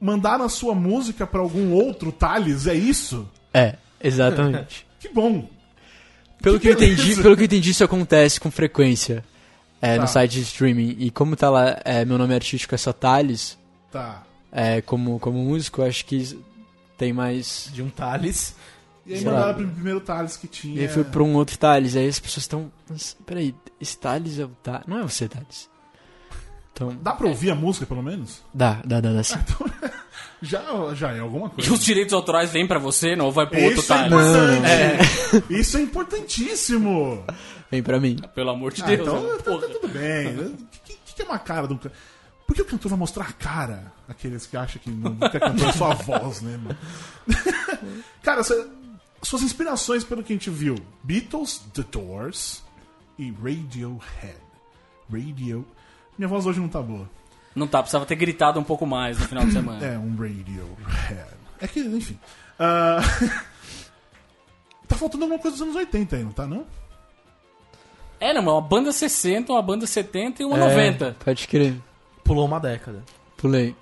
[0.00, 3.28] mandaram a sua música pra algum outro Thales, é isso?
[3.54, 4.86] É, exatamente.
[5.02, 5.48] Que bom.
[6.40, 7.02] pelo, que eu beleza.
[7.02, 9.24] entendi, pelo que eu entendi, isso acontece com frequência
[9.82, 10.02] é, Tá.
[10.02, 10.96] no site de streaming.
[10.98, 13.58] E como tá lá, é, meu nome artístico é só Thales,
[13.90, 14.22] Tá.
[14.50, 16.38] é, como, como músico, eu acho que
[16.96, 17.68] tem mais.
[17.74, 18.54] De um Thales.
[19.04, 19.54] E aí Sei mandaram lá.
[19.54, 20.76] pro primeiro Thales que tinha.
[20.76, 21.96] E aí foi pra um outro Thales.
[21.96, 22.70] Aí as pessoas estão.
[22.88, 24.86] "Mas, Peraí, esse Thales é o Thales.
[24.86, 25.68] Não é você, Thales.
[26.72, 26.96] Então.
[27.02, 28.40] Dá pra ouvir a música, pelo menos?
[28.54, 29.34] Dá, dá, dá, dá sim.
[30.42, 31.72] Já, já é alguma E coisa.
[31.72, 35.52] os direitos autorais vêm pra você, não vai pro outro Isso é importante.
[35.60, 37.24] Isso é importantíssimo.
[37.70, 38.16] Vem pra mim.
[38.34, 39.00] Pelo amor de Ah, Deus.
[39.00, 40.36] então tá, tá tudo bem.
[40.36, 41.92] O que, que- que é uma cara do cantor?
[42.46, 43.92] Por que o cantor vai mostrar a cara?
[44.08, 46.76] Aqueles que acham que não que é cantor é só a voz, né, mano?
[48.22, 48.66] cara, cê-
[49.22, 50.74] suas inspirações pelo que a gente viu:
[51.04, 52.62] Beatles, The Doors
[53.18, 54.36] e Radiohead.
[55.10, 55.66] Radio.
[56.18, 57.08] Minha voz hoje não tá boa.
[57.54, 59.84] Não tá, precisava ter gritado um pouco mais no final de semana.
[59.84, 61.26] É, um Radiohead.
[61.60, 62.18] É que, enfim.
[62.58, 63.00] Ah,
[64.88, 66.66] tá faltando alguma coisa dos anos 80 aí, não tá, não?
[68.18, 71.16] É, não, uma banda 60, uma banda 70 e uma É, 90.
[71.24, 71.74] Pode crer.
[72.22, 73.02] Pulou uma década.
[73.36, 73.70] Pulei.
[73.70, 73.76] O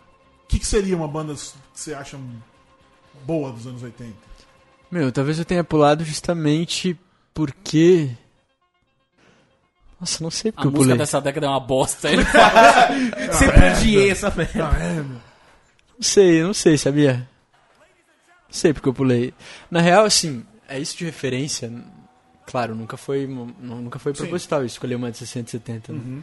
[0.49, 1.41] que, que seria uma banda que
[1.75, 2.19] você acha
[3.27, 4.15] boa dos anos 80?
[4.91, 6.99] Meu, talvez eu tenha pulado justamente
[7.35, 8.11] porque.
[10.01, 10.99] Nossa, não sei A porque eu música pulei.
[10.99, 12.11] dessa década é uma bosta.
[12.11, 12.89] Ele fala,
[13.33, 14.65] Sempre odiei essa merda.
[14.81, 15.03] É.
[15.03, 15.21] Não
[16.01, 17.29] sei, não sei, sabia?
[18.49, 19.35] Não sei porque eu pulei.
[19.71, 21.71] Na real, assim, é isso de referência.
[22.47, 25.93] Claro, nunca foi, nu- nunca foi proposital escolher uma de 60 e 70.
[25.93, 25.99] né?
[25.99, 26.23] Uhum.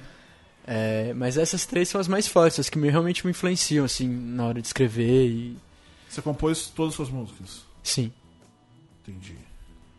[0.65, 4.07] É, mas essas três são as mais fortes, as que me, realmente me influenciam, assim,
[4.09, 5.57] na hora de escrever e.
[6.09, 7.61] Você compôs todas as suas músicas.
[7.83, 8.11] Sim.
[9.07, 9.37] Entendi.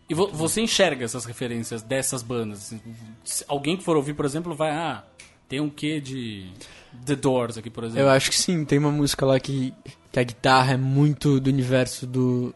[0.08, 2.58] E vo- você enxerga essas referências dessas bandas?
[2.60, 2.80] assim,
[3.24, 5.04] se alguém que for ouvir, por exemplo, vai, ah,
[5.48, 6.50] tem um quê de
[7.04, 8.02] The Doors aqui, por exemplo.
[8.02, 9.74] Eu acho que sim, tem uma música lá que,
[10.10, 12.54] que a guitarra é muito do universo do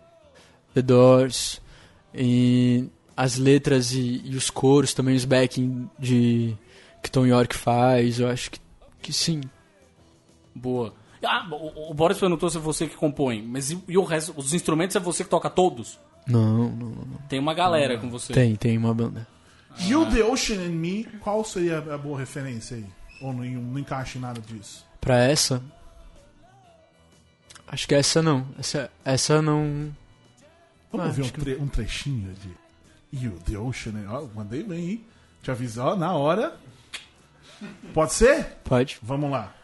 [0.75, 1.61] The Doors.
[2.15, 6.57] E as letras e, e os coros também, os backing de,
[7.03, 8.59] que Tom York faz, eu acho que,
[9.01, 9.41] que sim.
[10.55, 10.95] Boa.
[11.25, 14.35] Ah, o, o Boris perguntou se é você que compõe, mas e, e o resto,
[14.37, 15.99] os instrumentos é você que toca todos?
[16.27, 17.19] Não, não, não.
[17.29, 18.33] Tem uma galera com você.
[18.33, 19.27] Tem, tem uma banda.
[19.81, 22.87] You, The Ocean and Me, qual seria a boa referência aí?
[23.21, 24.87] Ou não, não encaixa em nada disso?
[25.01, 25.63] Pra essa.
[27.67, 28.47] Acho que essa não.
[28.59, 29.91] Essa, essa não.
[30.93, 34.27] Vamos Ah, ver um, acho que- tre- um trechinho de You, The Ocean and Ó,
[34.35, 35.05] mandei bem, hein?
[35.43, 36.57] Te avisar, ó, na hora.
[37.95, 38.45] Pode ser?
[38.65, 38.99] Pode.
[39.03, 39.55] Vamos lá.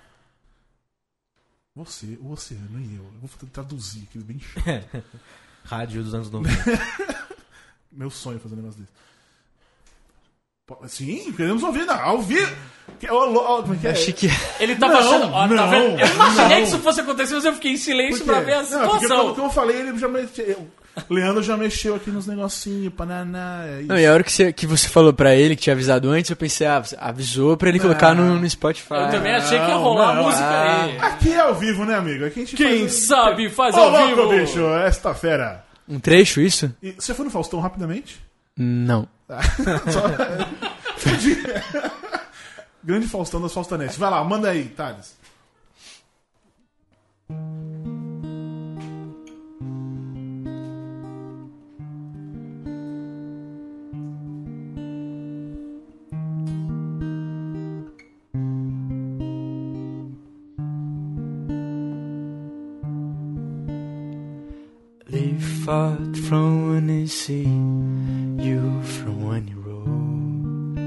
[1.76, 3.04] Você, o oceano e eu.
[3.04, 5.04] Eu vou traduzir aqui bem chato.
[5.68, 6.56] Rádio dos anos 90.
[7.92, 8.92] Meu sonho é fazer um negócio desse.
[10.88, 12.54] Sim, queremos ouvir, não, ao vivo.
[13.00, 13.90] Que- ó, como é que é?
[13.92, 14.28] Achei que.
[14.60, 15.26] Ele Não, achando.
[15.32, 15.98] Ó, tá não, vendo?
[16.00, 16.56] Eu imaginei não.
[16.56, 19.18] que isso fosse acontecer, mas eu fiquei em silêncio pra ver a Não, porque situação.
[19.22, 20.68] como, como eu falei, ele já mexeu.
[21.10, 23.88] Leandro já mexeu aqui nos negocinhos, pananá, é isso.
[23.88, 26.30] Não, e a hora que você, que você falou pra ele, que tinha avisado antes,
[26.30, 28.94] eu pensei, ah, você avisou pra ele colocar no, no Spotify.
[28.94, 30.22] Eu também achei que ia rolar não.
[30.22, 30.98] a música aí.
[30.98, 32.24] Aqui é ao vivo, né, amigo?
[32.24, 32.92] Aqui a gente Quem faz...
[32.94, 34.28] sabe faz Ô, ao louco, vivo.
[34.40, 35.64] bicho, esta fera.
[35.88, 36.74] Um trecho, isso?
[36.82, 38.20] E você foi no Faustão rapidamente?
[38.56, 39.08] Não.
[39.90, 40.08] Só-
[42.82, 43.96] Grande Faustão das Faustanetes.
[43.96, 45.17] Vai lá, manda aí, Thales.
[65.68, 67.44] Fought from when they see
[68.42, 68.62] you
[68.94, 70.78] from when you rode.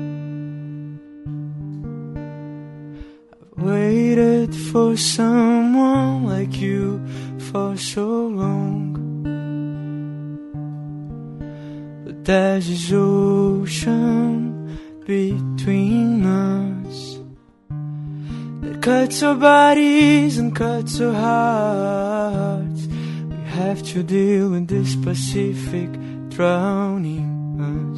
[3.44, 7.00] I've waited for someone like you
[7.52, 8.08] for so
[8.42, 8.82] long.
[12.04, 14.36] But there's this ocean
[15.06, 17.20] between us
[18.62, 22.11] that cuts our bodies and cuts our hearts.
[23.62, 25.90] Have to deal with this Pacific
[26.30, 27.30] drowning
[27.62, 27.91] uh.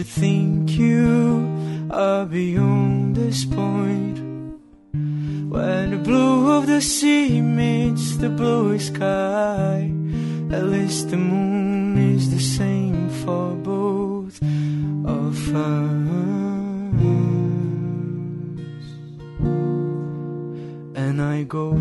[0.00, 4.18] To think you are beyond this point.
[4.94, 9.92] When the blue of the sea meets the blue sky,
[10.50, 14.40] at least the moon is the same for both
[15.04, 15.90] of us.
[20.96, 21.76] And I go,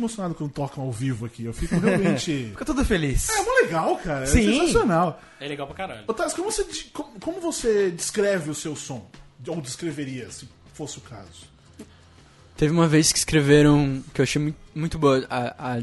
[0.00, 1.44] emocionado quando tocam ao vivo aqui.
[1.44, 2.48] Eu fico realmente.
[2.50, 3.28] Fica tudo feliz.
[3.28, 4.24] É mó legal, cara.
[4.24, 4.60] É Sim.
[4.60, 5.20] sensacional.
[5.38, 6.04] É legal pra caralho.
[6.06, 6.64] Ô, Thales, como você,
[7.20, 9.08] como, você descreve o seu som?
[9.46, 11.48] Ou descreveria, se fosse o caso?
[12.56, 15.82] Teve uma vez que escreveram, que eu achei muito, muito boa a, a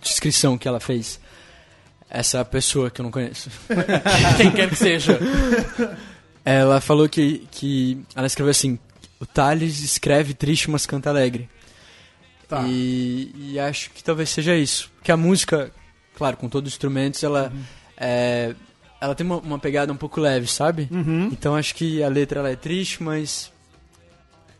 [0.00, 1.18] descrição que ela fez.
[2.08, 3.50] Essa pessoa que eu não conheço.
[4.36, 5.18] Quem quer que seja.
[6.44, 8.78] Ela falou que, que ela escreveu assim:
[9.18, 11.48] o Thales escreve triste, mas canta alegre.
[12.52, 12.64] Tá.
[12.66, 14.90] E, e acho que talvez seja isso.
[14.96, 15.70] Porque a música,
[16.14, 17.50] claro, com todos os instrumentos, ela,
[17.96, 18.54] é,
[19.00, 20.86] ela tem uma, uma pegada um pouco leve, sabe?
[20.90, 21.30] Uhum.
[21.32, 23.50] Então acho que a letra ela é triste, mas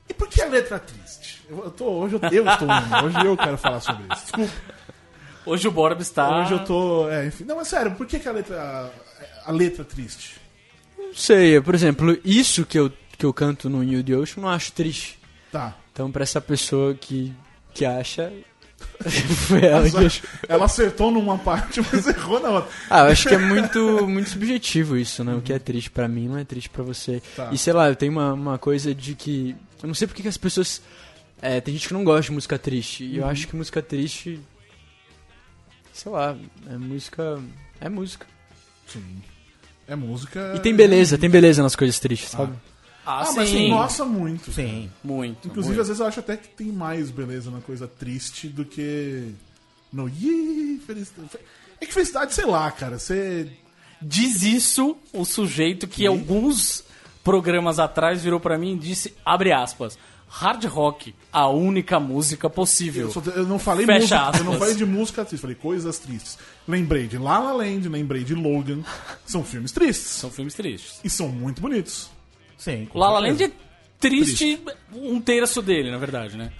[0.08, 1.42] E por que a letra triste?
[1.50, 4.22] Eu, eu tô, hoje eu, eu estou indo, hoje eu quero falar sobre isso.
[4.22, 4.52] Desculpa.
[5.44, 6.40] Hoje o Borba está.
[6.40, 7.10] Hoje eu tô.
[7.10, 7.44] É, enfim.
[7.44, 8.58] Não, mas sério, por que, que a letra.
[9.44, 10.40] A, a letra triste?
[10.96, 11.60] não sei.
[11.60, 14.72] Por exemplo, isso que eu, que eu canto no You the Ocean, eu não acho
[14.72, 15.18] triste.
[15.50, 15.76] Tá.
[15.92, 17.34] Então, pra essa pessoa que,
[17.74, 18.32] que acha.
[19.48, 20.28] foi ela que achou.
[20.48, 22.70] Ela acertou numa parte, mas errou na outra.
[22.90, 25.34] Ah, eu acho que é muito, muito subjetivo isso, né?
[25.34, 27.22] O que é triste pra mim não é triste pra você.
[27.36, 27.50] Tá.
[27.52, 29.56] E sei lá, eu tenho uma, uma coisa de que.
[29.82, 30.82] Eu não sei porque que as pessoas.
[31.40, 33.04] é, tem gente que não gosta de música triste.
[33.04, 34.40] E eu acho que música triste.
[35.92, 36.36] Sei lá,
[36.70, 37.40] é música.
[37.80, 38.26] É música.
[38.86, 39.22] Sim.
[39.86, 40.52] É música.
[40.56, 42.52] E tem beleza, tem beleza nas coisas tristes, sabe?
[42.54, 42.71] Ah,
[43.04, 43.68] Ah, mas sim.
[43.70, 44.52] nossa, muito.
[44.52, 44.90] Sim.
[45.02, 45.48] Muito.
[45.48, 45.80] Inclusive, muito.
[45.80, 49.32] às vezes eu acho até que tem mais beleza na coisa triste do que
[49.92, 51.28] no Ih, felicidade.
[51.80, 52.98] É que felicidade, sei lá, cara.
[52.98, 53.50] Você.
[54.00, 56.82] Diz isso o sujeito que alguns
[57.22, 59.96] programas atrás virou pra mim e disse, abre aspas,
[60.28, 63.06] hard rock, a única música possível.
[63.06, 64.38] Eu, só- eu não falei Fecha música, aspas.
[64.40, 66.36] eu não falei de música triste, falei coisas tristes.
[66.66, 68.80] Lembrei de La La Land, lembrei de Logan.
[69.24, 70.06] São filmes tristes.
[70.08, 70.98] São filmes tristes.
[71.04, 72.10] E são muito bonitos.
[72.62, 72.86] Sim.
[72.86, 73.18] com La La.
[73.18, 73.50] Land é
[73.98, 74.60] triste,
[74.94, 76.52] um terço dele, na verdade, né?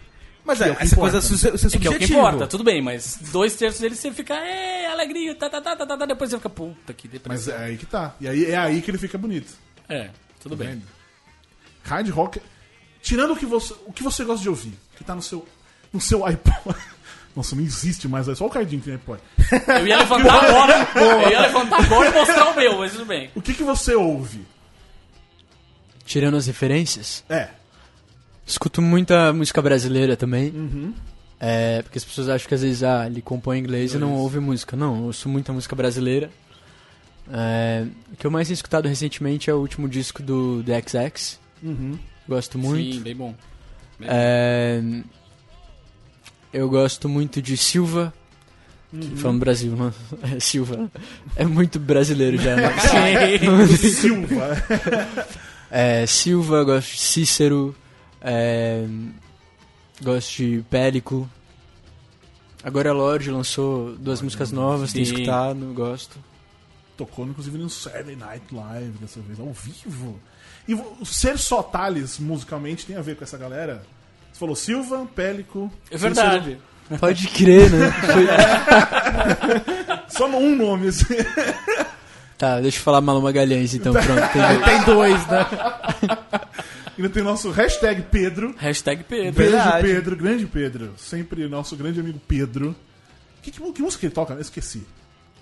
[0.44, 1.12] Mas é é, o que essa importa.
[1.12, 3.94] coisa ser, ser É que é o que importa, tudo bem, mas dois terços dele
[3.94, 7.06] você fica, é, alegria, tá, tá, tá, tá, tá, tá, depois você fica, puta, que
[7.06, 7.54] Mas depressão.
[7.54, 8.16] é aí que tá.
[8.20, 9.52] E aí é aí que ele fica bonito.
[9.88, 10.10] É,
[10.40, 10.70] tudo bem.
[10.70, 10.82] Vendo?
[11.84, 12.40] Hard rock.
[13.00, 15.46] Tirando o que você, o que você gosta de ouvir, que tá no seu,
[15.92, 16.76] no seu iPod.
[17.36, 19.20] Nossa, não existe mais, é só o Cardinho que tem iPod.
[19.68, 23.30] Eu ia levantar agora, eu ia levantar agora e mostrar o meu, mas tudo bem.
[23.34, 24.44] O que, que você ouve?
[26.04, 27.48] Tirando as referências, É.
[28.46, 30.50] escuto muita música brasileira também.
[30.50, 30.94] Uhum.
[31.40, 34.38] É, porque as pessoas acham que às vezes ah, ele compõe inglês e não ouve
[34.38, 34.76] música.
[34.76, 36.30] Não, eu ouço muita música brasileira.
[37.32, 41.38] É, o que eu mais tenho escutado recentemente é o último disco do The XX.
[41.62, 41.98] Uhum.
[42.28, 42.94] Gosto muito.
[42.96, 43.34] Sim, bem bom.
[44.02, 44.80] É,
[46.52, 48.12] eu gosto muito de Silva.
[48.90, 49.92] Que falando Brasil, não,
[50.36, 50.90] é Silva.
[51.34, 52.54] É muito brasileiro já.
[52.56, 52.70] né?
[53.66, 54.62] Silva.
[55.74, 57.74] É, Silva, gosto de Cícero.
[58.20, 58.84] é,
[60.02, 61.26] gosto de Pélico.
[62.62, 65.14] Agora a Lorde lançou duas músicas novas, tenho Sim.
[65.14, 66.18] escutado, gosto.
[66.96, 70.20] Tocou, inclusive, no Saturday Night Live dessa vez, ao vivo.
[70.68, 73.82] E ser só Thales musicalmente tem a ver com essa galera?
[74.30, 75.72] Você falou Silva, Pélico.
[75.90, 76.58] É verdade.
[77.00, 77.90] Pode crer, né?
[78.12, 80.04] Foi- Cícero.
[80.08, 81.04] Só um nome, assim.
[82.42, 84.20] tá, deixa eu falar Malu Magalhães então, pronto.
[84.32, 84.64] Tem dois.
[84.64, 85.46] Tem dois, né?
[86.98, 88.54] Ainda tem o nosso hashtag Pedro.
[88.58, 89.32] Hashtag Pedro.
[89.32, 89.82] Beijo, Verdade.
[89.86, 90.14] Pedro.
[90.16, 90.92] Grande Pedro.
[90.98, 92.76] Sempre nosso grande amigo Pedro.
[93.40, 94.34] Que, que, que música ele toca?
[94.34, 94.82] Eu esqueci.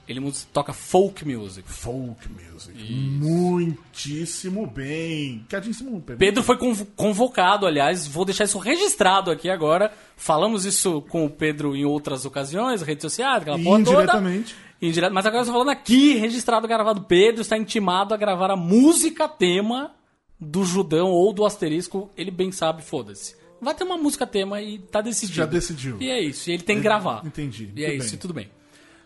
[0.06, 0.20] Ele
[0.52, 1.68] toca folk music.
[1.68, 2.78] Folk music.
[2.92, 5.44] Muitíssimo bem.
[5.48, 6.18] Cadíssimo Pedro.
[6.18, 9.92] Pedro foi conv- convocado, aliás, vou deixar isso registrado aqui agora.
[10.16, 13.90] Falamos isso com o Pedro em outras ocasiões, redes sociais, aquela porra toda.
[14.02, 14.56] indiretamente.
[14.80, 17.02] Indireto, mas agora eu tô falando aqui, registrado, gravado.
[17.02, 19.94] Pedro está intimado a gravar a música tema
[20.40, 22.10] do Judão ou do Asterisco.
[22.16, 23.36] Ele bem sabe, foda-se.
[23.60, 25.36] Vai ter uma música tema e tá decidido.
[25.36, 25.98] Já decidiu.
[26.00, 27.22] E é isso, e ele tem que gravar.
[27.26, 27.70] Entendi.
[27.76, 28.14] E é Tudo isso, bem.
[28.14, 28.50] e tudo bem.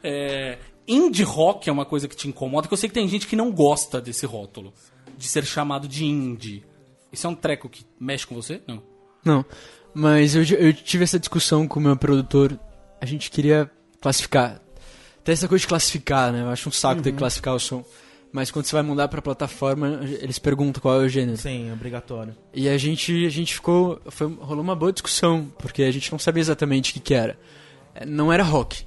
[0.02, 3.26] É, indie rock é uma coisa que te incomoda, que eu sei que tem gente
[3.26, 4.72] que não gosta desse rótulo.
[5.16, 6.64] De ser chamado de indie.
[7.12, 8.60] Isso é um treco que mexe com você?
[8.66, 8.82] Não.
[9.24, 9.44] Não,
[9.92, 12.58] mas eu, eu tive essa discussão com o meu produtor.
[13.00, 14.60] A gente queria classificar.
[15.24, 16.42] Tem essa coisa de classificar, né?
[16.42, 17.84] Eu acho um saco ter que classificar o som.
[18.30, 21.38] Mas quando você vai mudar pra plataforma, eles perguntam qual é o gênero.
[21.38, 22.34] Sim, obrigatório.
[22.52, 24.00] E a gente, a gente ficou.
[24.08, 27.38] Foi, rolou uma boa discussão, porque a gente não sabia exatamente o que, que era.
[27.94, 28.84] É, Não era rock.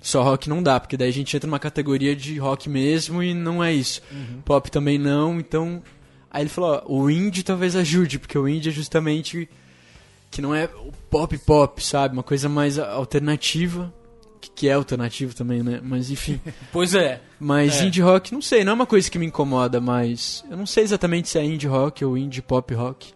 [0.00, 3.34] Só rock não dá, porque daí a gente entra numa categoria de rock mesmo e
[3.34, 4.00] não é isso.
[4.44, 5.82] Pop também não, então.
[6.30, 9.48] Aí ele falou: ó, o indie talvez ajude, porque o indie é justamente.
[10.30, 12.14] que não é o pop pop, sabe?
[12.14, 13.92] Uma coisa mais alternativa.
[14.44, 15.80] Que, que é alternativo também, né?
[15.82, 16.38] Mas enfim.
[16.70, 17.20] Pois é.
[17.40, 17.84] Mas É.
[17.86, 20.84] indie rock, não sei, não é uma coisa que me incomoda, mas eu não sei
[20.84, 23.12] exatamente se é indie rock ou indie pop rock.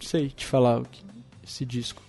[0.00, 1.02] Não sei te falar o que,
[1.46, 2.02] esse disco.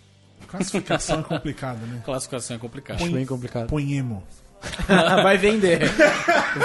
[0.47, 2.01] Classificação é complicada, né?
[2.03, 3.03] Classificação é complicada.
[3.03, 3.67] Acho bem complicado.
[3.67, 4.23] Põe emo.
[4.87, 5.79] Vai vender.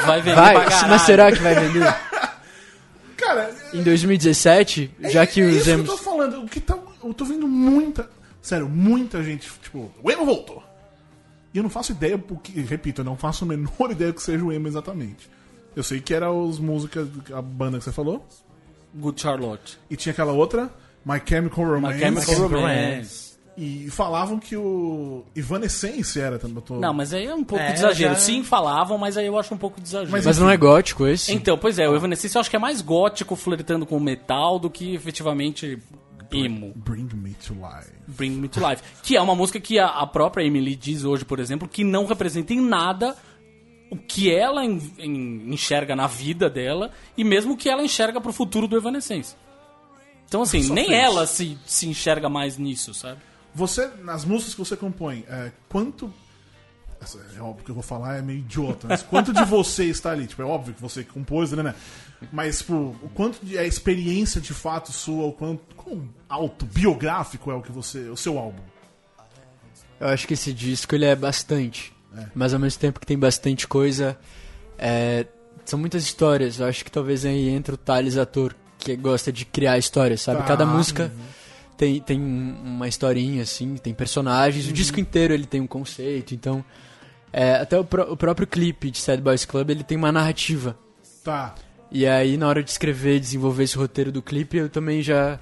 [0.06, 1.84] Vai vender Vai, pra mas será que vai vender?
[3.16, 5.86] Cara, Em 2017, já é, que é os que eu emos...
[5.90, 6.42] tô falando.
[6.42, 8.08] O que tá, eu tô vendo muita.
[8.42, 9.48] Sério, muita gente.
[9.62, 10.62] Tipo, o emo voltou.
[11.54, 14.44] E eu não faço ideia, porque, repito, eu não faço a menor ideia que seja
[14.44, 15.30] o emo exatamente.
[15.76, 18.26] Eu sei que era os músicas, a banda que você falou.
[18.94, 19.78] Good Charlotte.
[19.90, 20.70] E tinha aquela outra,
[21.04, 21.96] My Chemical Romance.
[21.98, 23.34] My Chemical Romance.
[23.56, 26.56] E falavam que o Evanescence era também.
[26.56, 28.14] eu tô- Não, mas aí é um pouco É, de exagero.
[28.14, 30.10] já- Sim, falavam, mas aí eu acho um pouco de exagero.
[30.10, 31.32] Mas Mas não é gótico esse?
[31.32, 34.68] Então, pois é, o Evanescence eu acho que é mais gótico flertando com metal do
[34.68, 35.78] que efetivamente
[36.32, 36.72] emo.
[36.74, 37.90] Bring Me to Life.
[38.06, 38.82] Bring Me to Life.
[39.02, 42.06] Que é uma música que a, a própria Emily diz hoje, por exemplo, que não
[42.06, 43.16] representa em nada
[43.90, 48.20] o que ela en- en- enxerga na vida dela e mesmo o que ela enxerga
[48.20, 49.36] pro futuro do Evanescence.
[50.26, 50.98] Então, assim, nem fez.
[51.04, 53.20] ela se, se enxerga mais nisso, sabe?
[53.54, 56.12] Você, nas músicas que você compõe, é, quanto.
[57.36, 60.26] É óbvio que eu vou falar, é meio idiota, mas quanto de você está ali?
[60.26, 61.62] Tipo, é óbvio que você compôs, né?
[61.62, 61.74] né?
[62.32, 65.62] Mas, tipo, o quanto de, é experiência de fato sua, o quanto.
[65.76, 68.08] Quão autobiográfico é o que você.
[68.08, 68.62] o seu álbum?
[70.00, 71.92] Eu acho que esse disco ele é bastante.
[72.34, 74.16] Mas ao mesmo tempo que tem bastante coisa,
[74.78, 75.26] é,
[75.64, 76.60] são muitas histórias.
[76.60, 80.38] Eu acho que talvez aí entra o Thales ator, que gosta de criar histórias, sabe?
[80.40, 80.44] Tá.
[80.46, 81.12] Cada música
[81.76, 84.68] tem, tem um- uma historinha, assim, tem personagens.
[84.68, 86.64] O disco inteiro ele tem um conceito, então...
[87.36, 90.76] é, até o, o próprio clipe de Sad Boys Club, ele tem uma narrativa.
[91.24, 91.54] Tá.
[91.90, 95.38] E aí, na hora de escrever e desenvolver esse roteiro do clipe, eu também já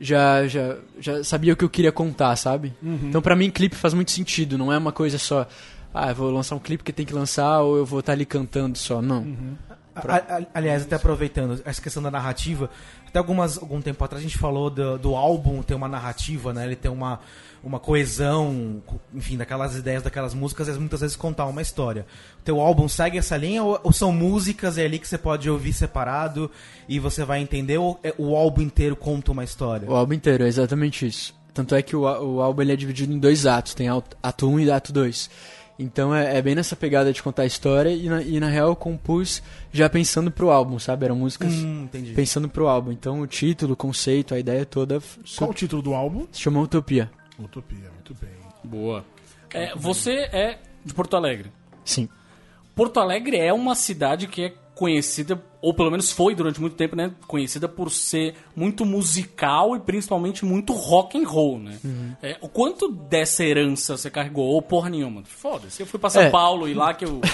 [0.00, 2.72] já já, já sabia o que eu queria contar, sabe?
[2.82, 4.58] Então, pra mim, clipe faz muito sentido.
[4.58, 5.46] Não é uma coisa só,
[5.92, 8.24] ah, eu vou lançar um clipe que tem que lançar ou eu vou estar ali
[8.26, 9.00] cantando só.
[9.00, 9.24] Não.
[9.94, 12.68] A- a- aliás, até aproveitando essa questão da narrativa,
[13.14, 16.64] até algumas, algum tempo atrás a gente falou do, do álbum ter uma narrativa, né?
[16.66, 17.20] Ele tem uma,
[17.62, 22.06] uma coesão, co- enfim, daquelas ideias, daquelas músicas, e muitas vezes contar uma história.
[22.40, 25.48] O teu álbum segue essa linha ou, ou são músicas é ali que você pode
[25.48, 26.50] ouvir separado
[26.88, 29.88] e você vai entender ou é- o álbum inteiro conta uma história?
[29.88, 31.32] O álbum inteiro, é exatamente isso.
[31.52, 34.48] Tanto é que o, o álbum ele é dividido em dois atos, tem ato, ato
[34.50, 35.30] 1 e ato 2.
[35.78, 38.68] Então é, é bem nessa pegada de contar a história e na, e na real
[38.68, 41.04] eu compus já pensando pro álbum, sabe?
[41.04, 42.92] Eram músicas Hum, pensando pro álbum.
[42.92, 45.02] Então o título, o conceito, a ideia toda
[45.36, 46.26] Qual o título do álbum?
[46.30, 47.10] se chama Utopia.
[47.38, 48.30] Utopia, muito bem.
[48.62, 49.04] Boa.
[49.52, 51.50] É, você é de Porto Alegre.
[51.84, 52.08] Sim.
[52.74, 56.96] Porto Alegre é uma cidade que é conhecida, ou pelo menos foi durante muito tempo,
[56.96, 57.12] né?
[57.26, 61.78] Conhecida por ser muito musical e principalmente muito rock and roll, né?
[62.22, 64.46] É, o quanto dessa herança você carregou?
[64.46, 65.22] Ou porra nenhuma?
[65.24, 66.30] Foda-se, eu fui pra São É.
[66.30, 67.20] Paulo e lá que eu.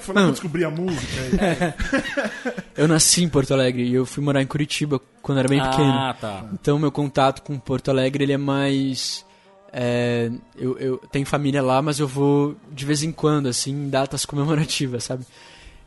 [0.00, 1.12] Foi lá que eu descobri a música.
[1.22, 2.54] aí.
[2.76, 5.90] Eu nasci em Porto Alegre e eu fui morar em Curitiba quando era bem pequeno.
[5.92, 6.44] ah, tá.
[6.52, 9.24] Então meu contato com Porto Alegre ele é mais
[9.72, 13.88] é, eu, eu tenho família lá, mas eu vou de vez em quando assim em
[13.88, 15.24] datas comemorativas, sabe?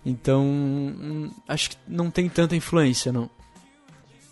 [0.05, 3.29] Então hum, acho que não tem tanta influência não.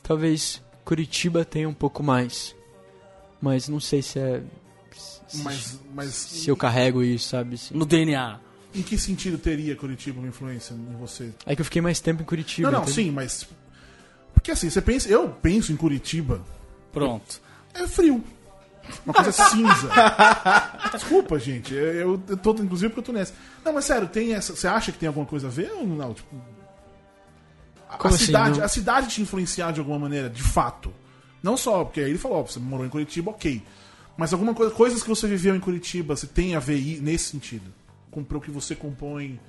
[0.04, 2.56] Talvez Curitiba tenha um pouco mais,
[3.42, 4.42] mas não sei se é
[5.28, 7.58] se, Mas, mas se eu carrego isso, sabe?
[7.58, 8.40] Se- No DNA.
[8.74, 11.34] em que sentido teria Curitiba uma influência em você?
[11.46, 12.72] É que eu fiquei mais tempo em Curitiba.
[12.72, 12.96] não, não, entende?
[13.04, 13.46] sim, mas.
[14.34, 15.10] Porque assim, você pensa.
[15.10, 16.42] Eu penso em Curitiba,
[16.94, 17.42] Pronto.
[17.74, 18.24] é frio.
[19.06, 19.90] Uma coisa cinza.
[20.94, 21.74] Desculpa, gente.
[21.74, 23.34] Eu, eu tô, inclusive, porque eu tô nessa.
[23.64, 24.56] Não, mas sério, tem essa.
[24.56, 26.14] Você acha que tem alguma coisa a ver ou não?
[26.14, 26.36] Tipo.
[27.90, 30.94] A, Como assim, cidade, a cidade te influenciar de alguma maneira, de fato.
[31.42, 33.64] Não só, porque aí ele falou, ó, você morou em Curitiba, ok.
[34.18, 37.72] Mas alguma coisa, coisas que você viveu em Curitiba, você tem a ver nesse sentido?
[38.12, 39.40] Com pro que você compõe,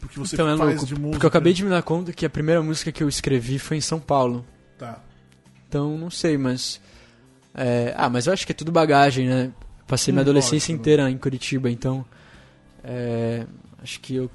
[0.00, 1.10] pro que você Então é faz louco, de música.
[1.10, 3.76] porque eu acabei de me dar conta que a primeira música que eu escrevi foi
[3.76, 4.44] em São Paulo.
[4.78, 4.98] Tá.
[5.68, 6.80] Então, não sei, mas.
[7.56, 9.50] É, ah, mas eu acho que é tudo bagagem, né?
[9.86, 12.04] Passei minha adolescência inteira em Curitiba, então.
[12.84, 13.46] é,
[13.82, 14.30] acho que eu.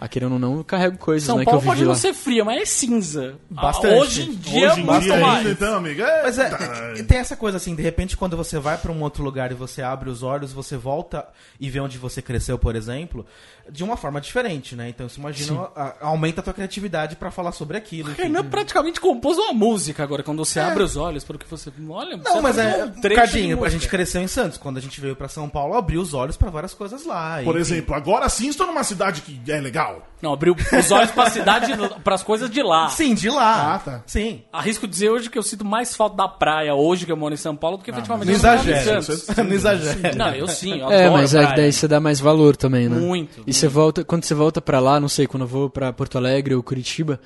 [0.00, 1.92] Ah, querendo ou não, eu carrego coisas São né, Paulo que eu pode vivi não
[1.92, 1.98] lá.
[1.98, 3.34] ser fria, mas é cinza.
[3.50, 3.94] Bastante.
[3.94, 5.38] Ah, Hoje em dia, Hoje em muito dia mais.
[5.38, 6.02] ainda, então, amigo.
[6.22, 6.56] Mas Eita.
[6.96, 9.54] é, tem essa coisa assim, de repente quando você vai pra um outro lugar e
[9.54, 11.26] você abre os olhos, você volta
[11.58, 13.26] e vê onde você cresceu, por exemplo,
[13.70, 14.88] de uma forma diferente, né?
[14.88, 18.12] Então você imagina, a- aumenta a tua criatividade pra falar sobre aquilo.
[18.16, 21.72] Renan praticamente compôs uma música agora, quando você abre os olhos para o que você.
[21.88, 24.56] Olha, Não, você mas faz é, um Cadinho, a gente cresceu em Santos.
[24.58, 27.40] Quando a gente veio pra São Paulo, abriu os olhos pra várias coisas lá.
[27.42, 27.60] Por enfim.
[27.60, 29.87] exemplo, agora sim estou numa cidade que é legal.
[30.20, 31.72] Não, abriu os olhos pra cidade,
[32.02, 32.88] pras coisas de lá.
[32.88, 33.74] Sim, de lá.
[33.74, 34.02] Ah, tá.
[34.06, 34.42] Sim.
[34.52, 37.36] Arrisco dizer hoje que eu sinto mais falta da praia hoje que eu moro em
[37.36, 39.02] São Paulo do que efetivamente Não eu moro em exagera.
[39.02, 39.36] Santos.
[39.36, 40.14] Não exagera.
[40.16, 41.62] Não, eu sim, eu É, adoro mas é que praia.
[41.62, 42.96] daí você dá mais valor também, né?
[42.98, 45.92] Muito, E você volta, quando você volta pra lá, não sei, quando eu vou pra
[45.92, 47.20] Porto Alegre ou Curitiba,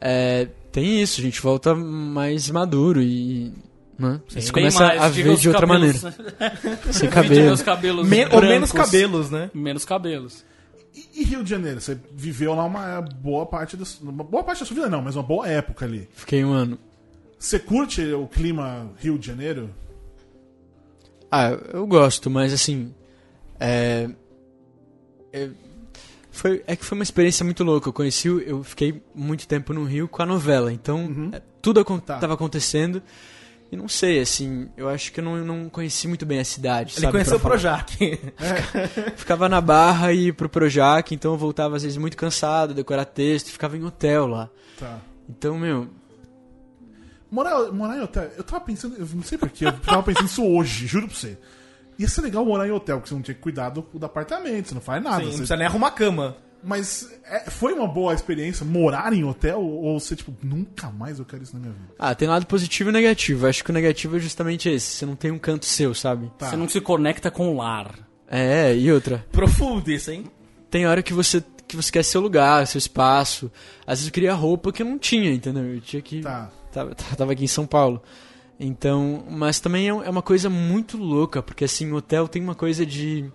[0.00, 3.52] é, tem isso, a gente volta mais maduro e.
[3.98, 4.18] Né?
[4.28, 6.02] Você começa mais, a ver de outra cabelos.
[6.02, 6.56] maneira.
[6.90, 7.44] Sem Vide cabelo.
[7.44, 9.50] meus cabelos Me- ou menos cabelos, né?
[9.52, 10.42] Menos cabelos.
[10.94, 11.80] E, e Rio de Janeiro?
[11.80, 15.16] Você viveu lá uma boa parte da, uma boa parte da sua vida, não, mas
[15.16, 16.08] uma boa época ali.
[16.14, 16.78] Fiquei um ano.
[17.38, 19.70] Você curte o clima Rio de Janeiro?
[21.30, 22.92] Ah, eu gosto, mas assim.
[23.58, 24.08] É.
[25.32, 25.50] é-
[26.32, 27.88] foi, é que foi uma experiência muito louca.
[27.88, 31.98] Eu conheci, eu fiquei muito tempo no Rio com a novela, então é, tudo acon
[31.98, 32.18] Tá.
[32.18, 33.02] acontecendo.
[33.72, 36.94] E não sei, assim, eu acho que eu não, não conheci muito bem a cidade.
[36.94, 37.40] Ele sabe, conheceu o.
[37.40, 37.96] Projac.
[39.16, 43.04] Ficava na Barra e ia pro Projac, então eu voltava às vezes muito cansado, decorar
[43.04, 44.50] texto, ficava em hotel lá.
[44.78, 44.98] Tá.
[45.28, 45.88] Então, meu,
[47.30, 50.44] Morar, morar em hotel, eu tava pensando, eu não sei porquê, eu tava pensando isso
[50.44, 51.38] hoje, juro pra você.
[51.96, 54.68] Ia ser legal morar em hotel, porque você não tinha que cuidar do, do apartamento,
[54.68, 55.18] você não faz nada.
[55.18, 56.36] Sim, não você- precisa nem arrumar cama.
[56.62, 59.60] Mas é, foi uma boa experiência morar em hotel?
[59.62, 61.94] Ou você, tipo, nunca mais eu quero isso na minha vida?
[61.98, 63.46] Ah, tem lado positivo e negativo.
[63.46, 64.86] Acho que o negativo é justamente esse.
[64.96, 66.30] Você não tem um canto seu, sabe?
[66.38, 66.50] Tá.
[66.50, 67.94] Você não se conecta com o lar.
[68.28, 69.24] É, e outra.
[69.32, 70.24] Profundo isso, hein?
[70.70, 73.50] Tem hora que você que você quer seu lugar, seu espaço.
[73.86, 75.62] Às vezes eu queria roupa que eu não tinha, entendeu?
[75.64, 76.50] Eu tinha que Tá.
[76.72, 78.02] tava, tava aqui em São Paulo.
[78.58, 82.54] Então, mas também é é uma coisa muito louca, porque assim, o hotel tem uma
[82.54, 83.30] coisa de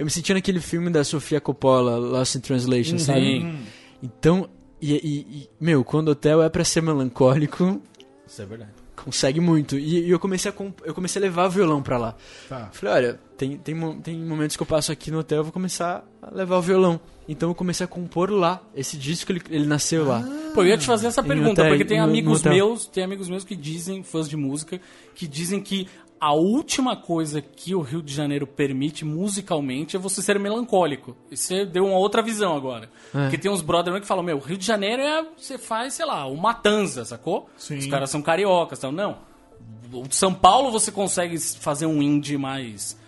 [0.00, 3.20] eu me senti naquele filme da Sofia Coppola, Lost in Translation, sabe?
[3.40, 3.58] Sim.
[4.02, 4.48] Então,
[4.80, 7.80] e, e- e, meu, quando o hotel é pra ser melancólico,
[8.26, 8.70] Isso é verdade.
[8.96, 9.78] consegue muito.
[9.78, 12.14] E, e eu comecei a comp- eu comecei a levar o violão pra lá.
[12.48, 12.70] Tá.
[12.72, 16.04] Falei, olha, tem, tem, tem momentos que eu passo aqui no hotel, eu vou começar
[16.22, 16.98] a levar o violão.
[17.28, 18.60] Então eu comecei a compor lá.
[18.74, 20.22] Esse disco, ele, ele nasceu lá.
[20.54, 23.28] Pô, eu ia te fazer essa pergunta, hotel- porque tem no- amigos meus, tem amigos
[23.28, 24.80] meus que dizem, fãs de música,
[25.14, 25.86] que dizem que
[26.20, 31.16] a última coisa que o Rio de Janeiro permite musicalmente é você ser melancólico.
[31.30, 32.90] E você deu uma outra visão agora.
[33.14, 33.22] É.
[33.22, 35.26] Porque tem uns brother meus que falam, meu, Rio de Janeiro é.
[35.38, 37.48] Você faz, sei lá, o Matanza, sacou?
[37.56, 37.78] Sim.
[37.78, 39.18] Os caras são cariocas, então não.
[39.90, 42.98] O de São Paulo você consegue fazer um indie mais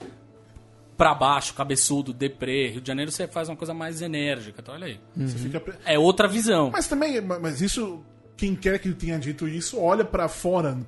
[0.96, 2.68] pra baixo, cabeçudo, deprê.
[2.68, 5.00] Rio de Janeiro você faz uma coisa mais enérgica, então olha aí.
[5.14, 6.70] Você fica É outra visão.
[6.70, 8.00] Mas também, mas isso,
[8.38, 10.78] quem quer que tenha dito isso, olha pra fora,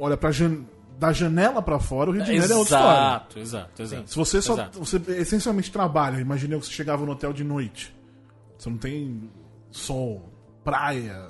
[0.00, 0.64] olha pra jan...
[0.98, 2.98] da janela pra fora, o Rio de Janeiro é outra história.
[3.00, 4.10] Exato, exato, exato.
[4.10, 4.78] Se você só, Exato.
[4.78, 7.94] você essencialmente trabalha, imagina que você chegava no hotel de noite,
[8.58, 9.30] você não tem
[9.70, 10.32] sol,
[10.64, 11.28] praia,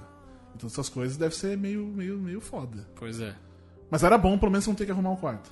[0.55, 2.87] então essas coisas deve ser meio, meio, meio foda.
[2.97, 3.35] Pois é.
[3.91, 5.51] Mas era bom, pelo menos não ter que arrumar um quarto.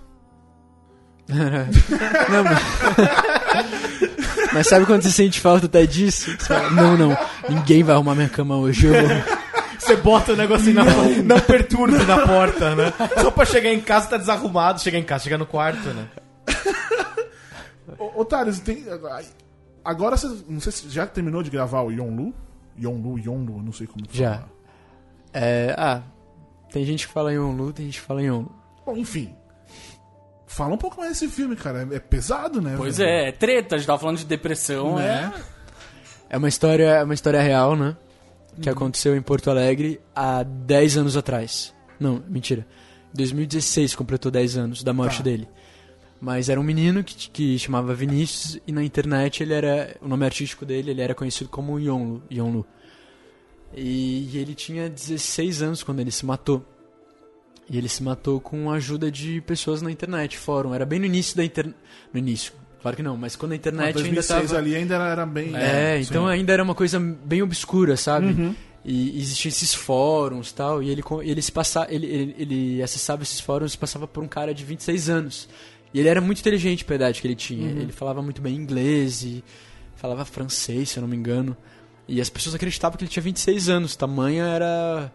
[1.30, 2.58] Não, mas...
[4.52, 6.30] mas sabe quando você sente falta até disso?
[6.32, 7.16] Você fala, não, não,
[7.48, 8.86] ninguém vai arrumar minha cama hoje.
[8.86, 9.39] Eu vou.
[9.81, 11.22] Você bota o negocinho na porta.
[11.22, 12.93] Não perturbe na porta, né?
[13.20, 14.81] Só pra chegar em casa tá desarrumado.
[14.81, 16.09] Chegar em casa, chegar no quarto, né?
[17.99, 18.85] Ô, Thales, tem,
[19.85, 22.33] agora você, não sei se já terminou de gravar o Yonlu?
[22.81, 24.35] Yonlu, Yonlu, eu não sei como Já.
[24.35, 24.49] falar.
[25.33, 26.03] É, ah,
[26.72, 28.55] tem gente que fala em Onlu, tem gente que fala em Onlu.
[28.87, 29.35] Bom, enfim.
[30.47, 31.87] Fala um pouco mais desse filme, cara.
[31.93, 32.74] É pesado, né?
[32.76, 33.09] Pois velho?
[33.11, 35.33] é, é treta, a gente tava falando de depressão, Né?
[36.28, 37.97] É uma história, é uma história real, né?
[38.61, 41.74] Que aconteceu em Porto Alegre há 10 anos atrás.
[41.98, 42.66] Não, mentira.
[43.14, 45.24] 2016 completou 10 anos da morte Tá.
[45.24, 45.48] dele.
[46.20, 49.96] Mas era um menino que, que chamava Vinícius e na internet ele era.
[50.03, 52.22] O nome artístico dele ele era conhecido como Yonlu.
[52.30, 52.66] Yonlu.
[53.74, 56.64] E, ele tinha 16 anos quando ele se matou.
[57.68, 60.74] E ele se matou com a ajuda de pessoas na internet, fórum.
[60.74, 61.76] Era bem no início da internet.
[62.12, 62.53] No início,
[62.83, 64.59] claro que não, mas quando a internet ainda 2006 tava.
[64.59, 65.55] ali ainda era, bem...
[65.57, 66.33] É, então sim.
[66.33, 68.26] ainda era uma coisa bem obscura, sabe?
[68.28, 68.55] Uhum.
[68.85, 73.39] E existiam esses fóruns tal, e ele, ele se passa, ele, ele, ele acessava esses
[73.39, 75.49] fóruns e passava por um cara de 26 anos.
[75.93, 77.68] E ele era muito inteligente pra idade que ele tinha.
[77.68, 79.45] Ele falava muito bem inglês e
[79.97, 81.55] falava francês, se eu não me engano.
[82.09, 85.12] E as pessoas acreditavam que ele tinha 26 anos, tamanho era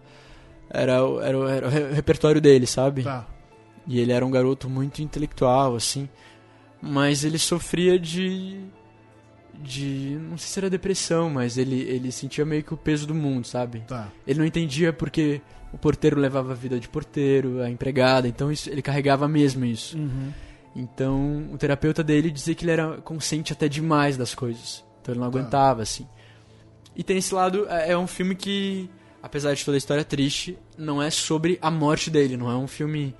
[0.70, 3.04] era, era, o- era o re- repertório dele, sabe?
[3.04, 3.26] Tá.
[3.88, 6.10] E ele era um garoto muito intelectual, assim.
[6.86, 8.60] Mas ele sofria de.
[9.54, 10.18] de.
[10.22, 13.46] não sei se era depressão, mas ele, ele sentia meio que o peso do mundo,
[13.48, 13.80] sabe?
[13.88, 14.12] Tá.
[14.28, 15.42] Ele não entendia porque
[15.74, 19.98] o porteiro levava a vida de porteiro, a empregada, então isso, ele carregava mesmo isso.
[19.98, 20.32] Uhum.
[20.76, 24.84] Então o terapeuta dele dizia que ele era consciente até demais das coisas.
[25.02, 25.38] Então ele não Tá.
[25.40, 26.08] aguentava, assim.
[26.96, 28.90] E tem esse lado, é é um filme que,
[29.24, 32.68] apesar de toda a história triste, não é sobre a morte dele, não é um
[32.68, 33.16] filme.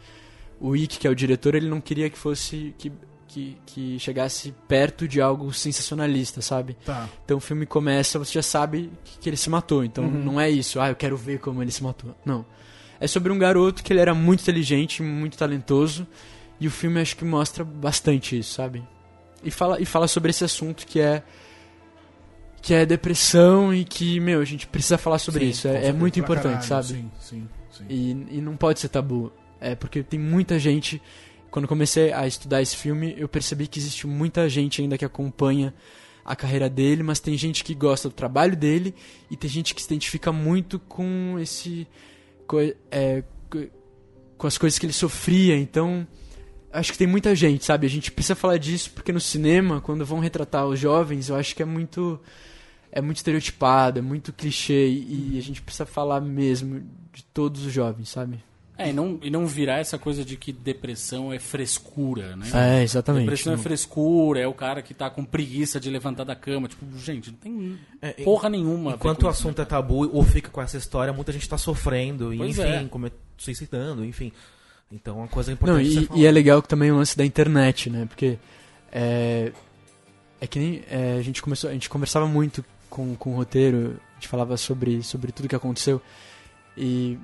[0.60, 2.74] O Ike, que é o diretor, ele não queria que fosse.
[2.78, 2.92] que,
[3.36, 6.78] que, que chegasse perto de algo sensacionalista, sabe?
[6.86, 7.10] Tá.
[7.26, 9.84] Então o filme começa, você já sabe que, que ele se matou.
[9.84, 10.24] Então Uhum.
[10.24, 12.16] não é isso, ah, eu quero ver como ele se matou.
[12.24, 12.46] Não.
[12.98, 16.08] É sobre um garoto que ele era muito inteligente, muito talentoso.
[16.62, 18.82] E o filme acho que mostra bastante isso, sabe?
[19.44, 21.22] E fala, e fala sobre esse assunto que é.
[22.62, 25.68] Que é depressão e que, meu, a gente precisa falar sobre Sim, isso.
[25.68, 26.84] É, é muito importante, caralho.
[26.84, 26.88] sabe?
[26.88, 27.84] Sim, sim, sim.
[27.90, 29.32] E, e não pode ser tabu.
[29.60, 31.02] É porque tem muita gente.
[31.56, 35.74] Quando comecei a estudar esse filme, eu percebi que existe muita gente ainda que acompanha
[36.26, 38.94] a carreira dele, mas tem gente que gosta do trabalho dele
[39.32, 41.88] e tem gente que se identifica muito com esse.
[42.46, 42.60] co-
[42.92, 43.68] é, co-
[44.38, 45.56] com as coisas que ele sofria.
[45.56, 46.06] Então,
[46.74, 47.88] acho que tem muita gente, sabe?
[47.88, 51.56] A gente precisa falar disso porque no cinema, quando vão retratar os jovens, eu acho
[51.56, 52.20] que é muito.
[52.92, 56.84] É muito estereotipado, é muito clichê e a gente precisa falar mesmo
[57.14, 58.44] de todos os jovens, sabe?
[58.78, 62.48] É, e não, e não virar essa coisa de que depressão é frescura, né?
[62.54, 63.24] É, exatamente.
[63.24, 66.68] Depressão é frescura, é o cara que tá com preguiça de levantar da cama.
[66.68, 68.92] Tipo, gente, não tem É, porra nenhuma.
[68.96, 69.64] Enquanto o assunto né?
[69.64, 72.84] é tabu ou fica com essa história, muita gente tá sofrendo, e, enfim, é.
[72.90, 74.32] come- suicidando, enfim.
[74.92, 76.20] Então, uma coisa Não, importante você e, falar.
[76.20, 78.06] e é legal que também o lance da internet, né?
[78.06, 78.38] Porque
[78.92, 79.52] é,
[80.42, 84.00] é que nem é, a gente começou, a gente conversava muito com, com o roteiro,
[84.12, 86.02] a gente falava sobre, sobre tudo que aconteceu.
[86.78, 87.18] E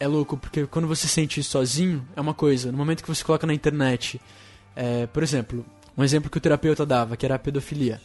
[0.00, 2.72] é louco, porque quando você sente isso sozinho, é uma coisa.
[2.72, 4.18] No momento que você coloca na internet,
[4.74, 5.64] é, por exemplo,
[5.96, 8.00] um exemplo que o terapeuta dava, que era a pedofilia.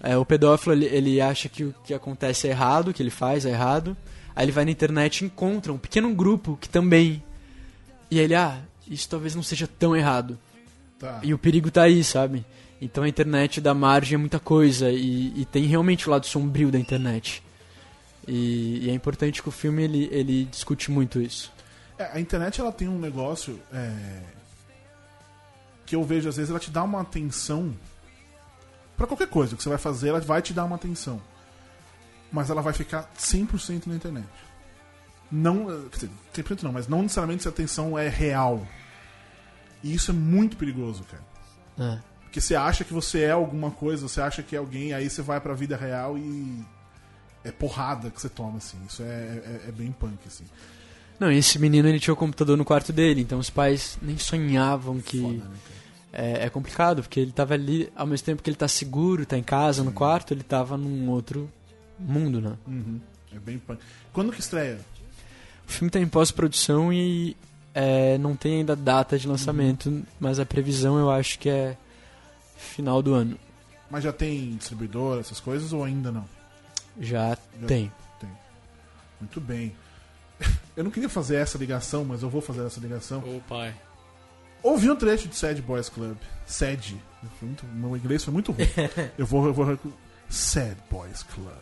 [0.00, 3.10] É, o pedófilo, ele, ele acha que o que acontece é errado, o que ele
[3.10, 3.96] faz é errado.
[4.36, 7.22] Aí ele vai na internet e encontra um pequeno grupo que também.
[8.10, 10.38] E ele, ah, isso talvez não seja tão errado.
[10.98, 11.20] Tá.
[11.22, 12.44] E o perigo tá aí, sabe?
[12.80, 16.70] Então a internet dá margem a muita coisa e, e tem realmente o lado sombrio
[16.70, 17.42] da internet.
[18.26, 21.52] E, e é importante que o filme ele, ele discute muito isso.
[21.98, 24.22] É, a internet ela tem um negócio é,
[25.86, 27.74] que eu vejo às vezes ela te dá uma atenção
[28.96, 31.20] Pra qualquer coisa que você vai fazer, ela vai te dar uma atenção.
[32.30, 34.28] Mas ela vai ficar 100% na internet.
[35.30, 38.66] Não, eh, quer dizer, 100% não, mas não necessariamente essa atenção é real.
[39.82, 41.24] E isso é muito perigoso, cara.
[41.78, 41.98] É.
[42.22, 45.22] Porque você acha que você é alguma coisa, você acha que é alguém, aí você
[45.22, 46.64] vai pra vida real e
[47.44, 48.78] é porrada que você toma, assim.
[48.88, 50.44] Isso é, é, é bem punk, assim.
[51.20, 54.18] Não, e esse menino ele tinha o computador no quarto dele, então os pais nem
[54.18, 55.20] sonhavam que.
[55.20, 55.56] Foda, né?
[56.16, 59.36] É, é complicado, porque ele tava ali, ao mesmo tempo que ele tá seguro, tá
[59.36, 61.50] em casa, no quarto, ele tava num outro
[61.98, 62.56] mundo, né?
[62.68, 63.00] Uhum.
[63.34, 63.80] É bem punk.
[64.12, 64.78] Quando que estreia?
[65.66, 67.36] O filme tá em pós-produção e
[67.74, 70.04] é, não tem ainda data de lançamento, Uhum.
[70.20, 71.76] mas a previsão eu acho que é
[72.56, 73.36] final do ano.
[73.90, 76.24] Mas já tem distribuidor, essas coisas, ou ainda não?
[77.00, 77.30] Já,
[77.60, 77.92] Já tem.
[79.20, 79.74] Muito bem.
[80.76, 83.20] Eu não queria fazer essa ligação, mas eu vou fazer essa ligação.
[83.20, 83.72] Ô, pai.
[84.62, 86.16] Ouvi um trecho de Sad Boys Club.
[86.46, 87.00] Sad.
[87.38, 88.66] Foi muito- meu inglês foi muito ruim.
[89.16, 89.46] eu vou.
[89.46, 89.78] Eu vou
[90.28, 91.52] Sad Boys Club.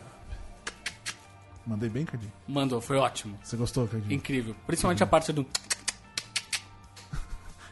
[1.65, 2.31] Mandei bem, Cardinho?
[2.47, 3.37] Mandou, foi ótimo.
[3.43, 4.11] Você gostou, Cardinho?
[4.13, 4.55] Incrível.
[4.65, 5.45] Principalmente a parte do.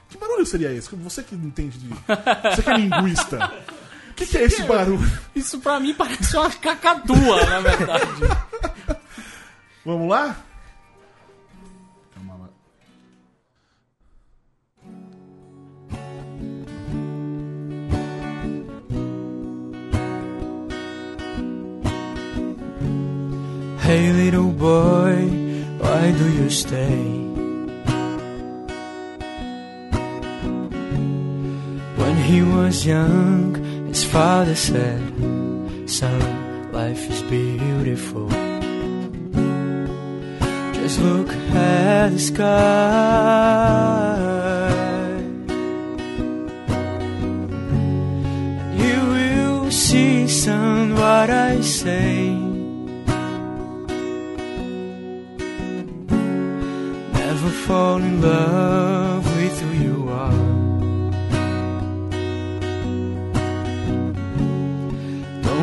[0.10, 0.94] Que barulho seria esse?
[0.94, 1.88] Você que entende de.
[1.88, 3.61] Você que é linguista.
[4.22, 5.12] O que, que é esse barulho?
[5.36, 8.06] Isso pra mim parece uma cacatua, na verdade.
[9.84, 10.36] Vamos lá.
[23.84, 25.28] Hey little boy,
[25.80, 27.02] why do you stay?
[31.98, 33.61] When he was young,
[34.02, 35.00] his father said,
[35.88, 38.28] Son, life is beautiful.
[40.74, 42.48] Just look at the sky.
[48.84, 52.34] You will see, son, what I say.
[57.20, 60.41] Never fall in love with who you are.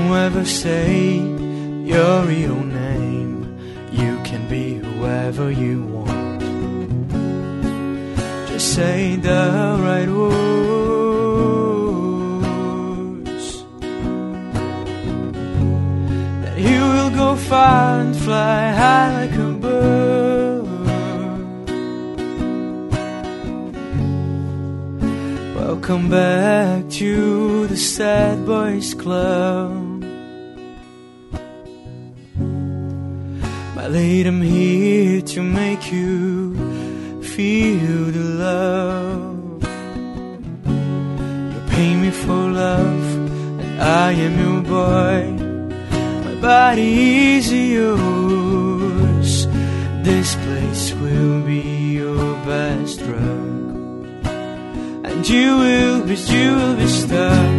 [0.09, 1.17] Don't ever say
[1.85, 3.45] your real name.
[3.93, 6.41] You can be whoever you want.
[8.49, 10.29] Just say the right words.
[16.43, 20.65] That you will go far and fly high like a bird.
[25.55, 29.78] Welcome back to the Sad Boys Club.
[33.89, 36.55] My lady, I'm here to make you
[37.23, 39.63] feel the love.
[41.55, 43.05] You pay me for love,
[43.63, 45.33] and I am your boy.
[46.27, 49.47] My body is yours.
[50.05, 51.63] This place will be
[51.95, 54.05] your best drug.
[55.09, 57.57] And you will be, you will be stuck.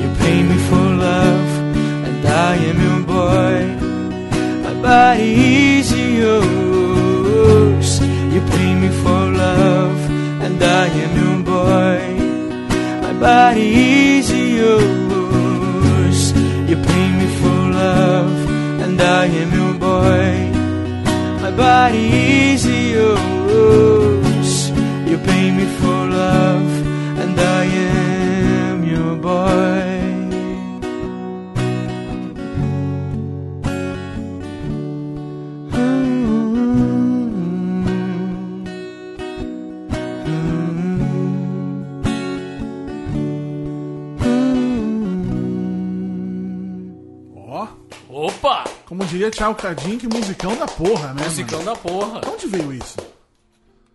[0.00, 1.50] You pay me for love,
[2.06, 3.73] and I am your boy.
[4.86, 8.00] Is yours.
[8.34, 9.98] You pay me for love,
[10.44, 12.18] and I am your boy.
[13.00, 16.32] My body is yours.
[16.68, 18.36] You pay me for love,
[18.82, 20.50] and I am your boy.
[21.40, 22.06] My body
[22.52, 24.52] is yours.
[25.08, 26.70] You pay me for love,
[27.22, 29.93] and I am your boy.
[48.44, 48.64] Opa!
[48.84, 51.24] como diria Tchau Cadinho, que musicão da porra, né?
[51.24, 51.70] Musicão mano?
[51.70, 52.20] da porra.
[52.20, 52.96] De onde veio isso?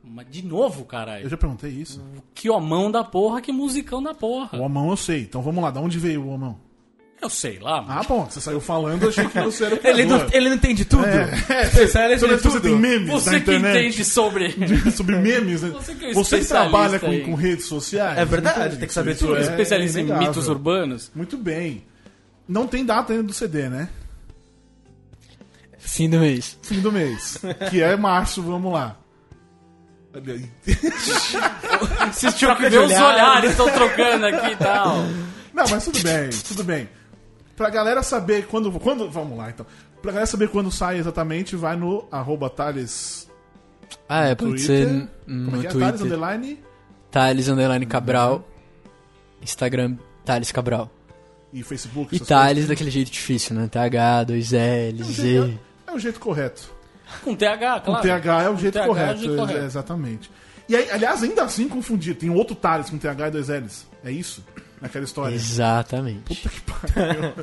[0.04, 1.30] Mas de novo, Eu caralho.
[1.30, 2.02] já perguntei isso.
[2.34, 4.58] Que homão da porra, que musicão da porra.
[4.58, 5.22] O homão eu sei.
[5.22, 6.58] Então vamos lá, de onde veio o homão?
[7.22, 7.86] Eu sei lá.
[7.88, 10.56] Ah, bom, você saiu falando, eu achei que você era o Ele não, ele não
[10.56, 11.06] entende tudo.
[11.06, 12.62] Especialista Toda de vez que você tudo.
[12.62, 14.56] tem memes na Você que internet entende sobre.
[14.91, 15.70] sobre memes, né?
[15.70, 18.18] Você que é Você que trabalha com, com redes sociais.
[18.18, 19.38] É verdade, tem que saber tudo.
[19.38, 21.12] é especialista em mitos urbanos.
[21.14, 21.84] Muito bem.
[22.47, 23.89] Não tem data ainda do CD, né?
[25.92, 26.58] Fim do mês.
[26.64, 27.38] Fim do mês.
[27.70, 28.98] que é março, vamos lá.
[30.14, 30.50] Olha aí.
[32.12, 33.06] Vocês tinham que ver os olhar.
[33.14, 34.98] olhares estão trocando aqui e tal.
[35.54, 36.90] Não, mas tudo bem, tudo bem.
[37.56, 38.72] Pra galera saber quando.
[38.80, 39.66] quando vamos lá, então.
[40.02, 43.30] Pra galera saber quando sai exatamente, vai no arroba Thales.
[44.08, 44.66] Ah, é, pode Twitter.
[44.68, 45.68] ser n- Como é no é?
[45.68, 46.06] Thales Twitter.
[46.06, 46.60] Underline
[47.12, 48.48] Thales Underline Cabral.
[49.42, 50.90] Instagram, Thales Cabral.
[51.54, 52.16] e Facebook.
[52.16, 53.68] E Thales daquele jeito difícil, né?
[53.68, 55.16] TH, 2L, coisas.
[55.16, 55.60] Z.
[55.90, 56.72] É o jeito correto.
[57.24, 58.02] Com TH, Com claro.
[58.08, 59.20] TH é o jeito TH é o correto.
[59.20, 59.60] jeito é- correto.
[59.60, 60.32] é, exatamente.
[60.68, 62.16] E aí, aliás, ainda assim confundir.
[62.16, 63.88] Tem outro Thales com TH e dois L's.
[64.04, 64.46] É isso?
[64.80, 65.34] Naquela história.
[65.34, 66.20] Exatamente.
[66.36, 67.34] Puta que pariu.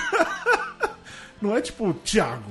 [1.42, 2.50] Não é tipo Thiago.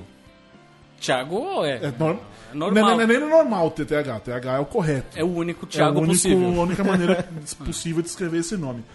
[1.01, 2.17] Thiago é, É norm...
[2.51, 2.83] é normal.
[2.83, 4.19] Não, não é nem no normal ter TH.
[4.19, 5.17] TH é o correto.
[5.17, 6.47] É o único É Thiago o único- possível.
[6.59, 7.27] a única maneira
[7.65, 8.85] possível de escrever esse nome.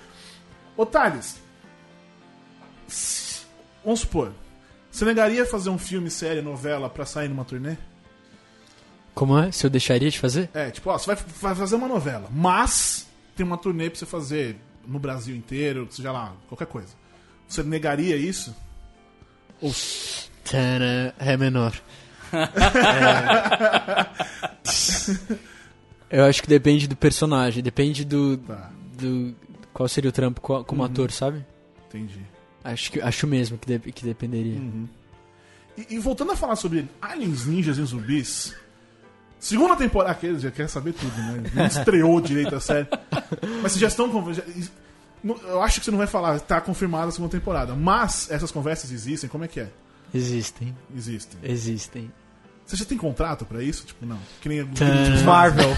[0.76, 1.40] Ô Thales,
[3.84, 4.32] vamos supor,
[4.90, 7.76] você negaria fazer um filme, série, novela pra sair numa turnê?
[9.14, 9.50] Como é?
[9.52, 10.48] Se eu deixaria de fazer?
[10.54, 14.06] É, tipo, ó, você vai, vai fazer uma novela, mas tem uma turnê pra você
[14.06, 16.88] fazer no Brasil inteiro, seja lá, qualquer coisa.
[17.48, 18.54] Você negaria isso?
[19.60, 19.72] Ou
[20.44, 21.74] Tana, Ré menor.
[22.32, 24.06] É.
[26.18, 28.36] Eu acho que depende do personagem, depende do.
[28.38, 29.34] tá, do
[29.72, 31.44] qual seria o trampo co- como ator, sabe?
[31.88, 32.20] entendi.
[32.62, 34.60] Acho, que, acho mesmo que, de- que dependeria.
[35.78, 38.54] E, e voltando a falar sobre aliens, ninjas e zumbis.
[39.38, 40.12] Segunda temporada.
[40.12, 41.42] Aqueles já quer saber tudo, né?
[41.54, 42.86] Não estreou direito a série.
[43.62, 44.32] Mas vocês já estão.
[44.34, 44.42] já-
[45.48, 47.74] eu acho que você não vai falar, tá confirmada a segunda temporada.
[47.74, 49.68] Mas essas conversas existem, como é que é?
[50.12, 51.38] Existem, Existem.
[51.42, 52.12] existem.
[52.66, 53.84] Você já tem contrato pra isso?
[53.86, 54.18] Tipo, não.
[54.40, 54.62] Que nem
[55.24, 55.70] Marvel.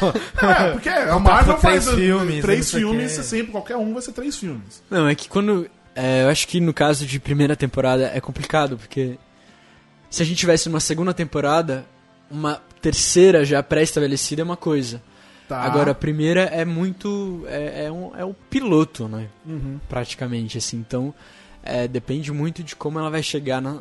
[0.42, 3.08] É, porque a Marvel três faz filmes, três filmes, quê.
[3.08, 4.82] você sempre, qualquer um vai ser três filmes.
[4.90, 5.68] Não, é que quando.
[5.94, 9.18] É, eu acho que no caso de primeira temporada é complicado, porque
[10.10, 11.84] se a gente tivesse uma segunda temporada,
[12.30, 15.02] uma terceira já pré-estabelecida é uma coisa.
[15.48, 15.60] Tá.
[15.60, 17.44] Agora, a primeira é muito.
[17.46, 19.28] É, é, um, é o piloto, né?
[19.44, 19.78] Uhum.
[19.88, 20.78] Praticamente, assim.
[20.78, 21.12] Então,
[21.62, 23.80] é, depende muito de como ela vai chegar na,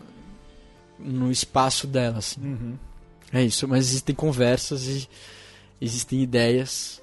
[0.99, 2.41] no espaço dela, assim.
[2.41, 2.77] Uhum.
[3.31, 5.07] É isso, mas existem conversas e
[5.79, 7.01] existem ideias.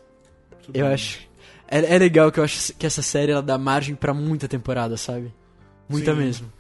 [0.64, 0.94] Tudo Eu bem.
[0.94, 1.27] acho.
[1.70, 4.96] É, é legal que eu acho que essa série ela dá margem pra muita temporada,
[4.96, 5.32] sabe?
[5.88, 6.18] Muita Sim.
[6.18, 6.52] mesmo.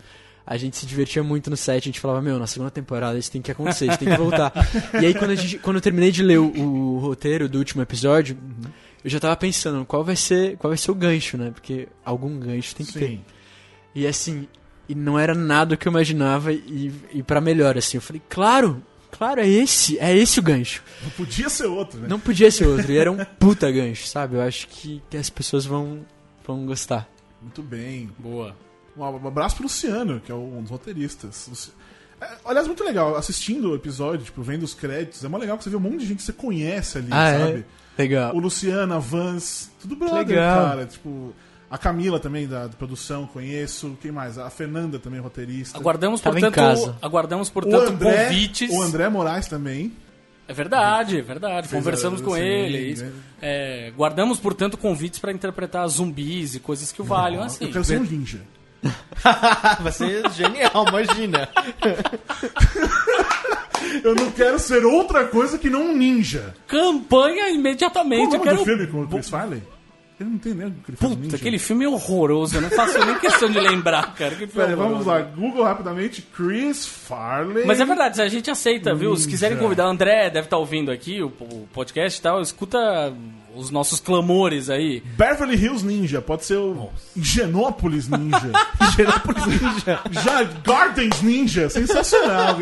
[0.46, 3.30] A gente se divertia muito no set, a gente falava, meu, na segunda temporada isso
[3.30, 4.52] tem que acontecer, isso tem que voltar.
[5.00, 7.82] e aí quando, a gente, quando eu terminei de ler o, o roteiro do último
[7.82, 8.70] episódio, Uhum.
[9.04, 11.50] eu já tava pensando, qual vai ser, qual vai ser o gancho, né?
[11.50, 13.06] Porque algum gancho tem que ter.
[13.08, 13.20] Sim.
[13.94, 14.48] E assim,
[14.88, 17.98] e não era nada que eu imaginava e, e para melhor, assim.
[17.98, 20.82] Eu falei, claro, claro, é esse, é esse o gancho.
[21.02, 22.06] Não podia ser outro, né?
[22.08, 24.36] Não podia ser outro, e era um puta gancho, sabe?
[24.36, 26.00] Eu acho que, que as pessoas vão,
[26.46, 27.08] vão gostar.
[27.42, 28.10] Muito bem.
[28.18, 28.54] Boa.
[28.96, 31.46] Um abraço pro Luciano, que é um dos roteiristas.
[31.48, 31.70] Luci-
[32.20, 33.16] É, aliás, muito legal.
[33.16, 35.98] Assistindo o episódio, tipo, vendo os créditos, é mó legal que você vê um monte
[35.98, 37.38] de gente que você conhece ali, Ah, é?
[37.38, 37.64] sabe?
[37.96, 38.34] Legal.
[38.34, 40.64] O Luciano, a Vans, tudo brother, legal.
[40.68, 40.86] cara.
[40.86, 41.32] Tipo,
[41.70, 43.96] a Camila também, da, da produção, conheço.
[44.00, 44.38] Quem mais?
[44.38, 45.78] A Fernanda também, roteirista.
[45.78, 46.96] Aguardamos, Tava em portanto, casa.
[47.02, 48.70] aguardamos, o portanto, André, convites.
[48.70, 49.92] o André Moraes também.
[50.46, 51.68] É verdade, é verdade.
[51.68, 52.78] Fez Conversamos a- com sim, ele.
[52.92, 53.04] isso.
[53.04, 53.12] né?
[53.42, 57.66] É, guardamos, portanto, convites para interpretar zumbis e coisas que o valham assim.
[57.66, 58.40] Eu quero ser um ninja.
[59.80, 61.48] Vai ser genial, imagina.
[64.02, 66.54] Eu não quero ser outra coisa que não um ninja.
[66.66, 68.20] Campanha Qual imediatamente.
[68.30, 68.56] o Eu nome quero.
[68.58, 69.62] do filme com o Chris Farley?
[70.20, 71.36] Eu não entendo nem o que ele Puta, ninja.
[71.36, 72.56] aquele filme é horroroso.
[72.56, 74.30] Eu não faço nem questão de lembrar, cara.
[74.34, 75.20] Que filme Pera, vamos lá.
[75.20, 76.22] Google rapidamente.
[76.22, 77.64] Chris Farley.
[77.64, 79.14] Mas é verdade, a gente aceita, viu?
[79.14, 79.30] Se Ninja.
[79.30, 82.78] quiserem convidar, o André deve estar ouvindo aqui o, o podcast e tal, escuta
[83.54, 85.00] os nossos clamores aí.
[85.16, 86.20] Beverly Hills Ninja.
[86.20, 88.50] Pode ser o Genópolis Ninja.
[88.96, 90.00] Genópolis Ninja.
[90.10, 91.70] Já Gardens Ninja.
[91.70, 92.56] Sensacional.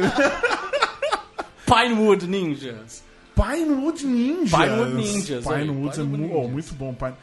[1.67, 3.03] Pinewood Ninjas.
[3.35, 4.51] Pinewood Ninjas.
[4.51, 6.51] Pinewood Ninjas, Pinewood é oh, Ninjas.
[6.51, 6.95] muito bom.
[6.95, 7.15] Pine-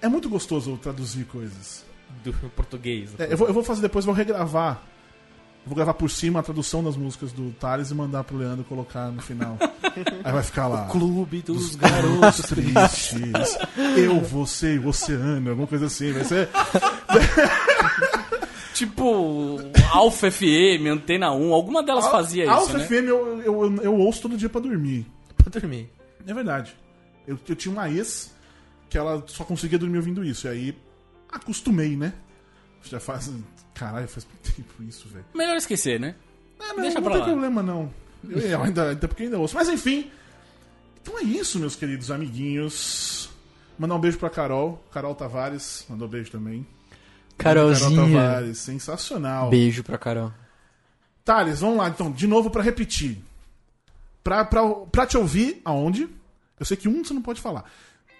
[0.00, 1.84] É muito gostoso traduzir coisas.
[2.24, 3.10] Do português.
[3.18, 4.82] É, eu, vou, eu vou fazer depois, vou regravar.
[5.64, 8.64] Eu vou gravar por cima a tradução das músicas do Thales e mandar pro Leandro
[8.64, 9.58] colocar no final.
[10.24, 10.86] Aí vai ficar lá.
[10.86, 13.58] Clube dos Garotos tristes.
[13.96, 16.12] Eu, você e o oceano, alguma coisa assim.
[16.12, 16.48] Vai ser.
[18.78, 19.58] Tipo,
[19.90, 22.86] Alpha FM, Antena 1, alguma delas fazia isso, Alpha né?
[22.86, 25.04] FM eu, eu, eu, eu ouço todo dia pra dormir.
[25.36, 25.90] Pra dormir.
[26.24, 26.76] É verdade.
[27.26, 28.32] Eu, eu tinha uma ex
[28.88, 30.46] que ela só conseguia dormir ouvindo isso.
[30.46, 30.78] E aí
[31.30, 32.12] acostumei, né?
[32.84, 33.30] Já faz.
[33.74, 35.24] Caralho, faz muito tempo isso, velho.
[35.34, 36.14] Melhor esquecer, né?
[36.58, 37.26] Ah, não, Deixa não pra tem lá.
[37.26, 37.92] problema, não.
[38.28, 39.54] Eu, eu ainda, até porque ainda ouço.
[39.54, 40.10] Mas enfim.
[41.02, 43.30] Então é isso, meus queridos amiguinhos.
[43.78, 44.82] Mandar um beijo pra Carol.
[44.92, 46.66] Carol Tavares, mandou beijo também.
[47.36, 48.20] Carol Carolzinha.
[48.20, 49.48] Tavares, sensacional.
[49.50, 50.32] Beijo pra Carol.
[51.24, 53.18] Thales, vamos lá então, de novo pra repetir.
[54.24, 56.08] Pra, pra, pra te ouvir, aonde?
[56.58, 57.70] Eu sei que um você não pode falar.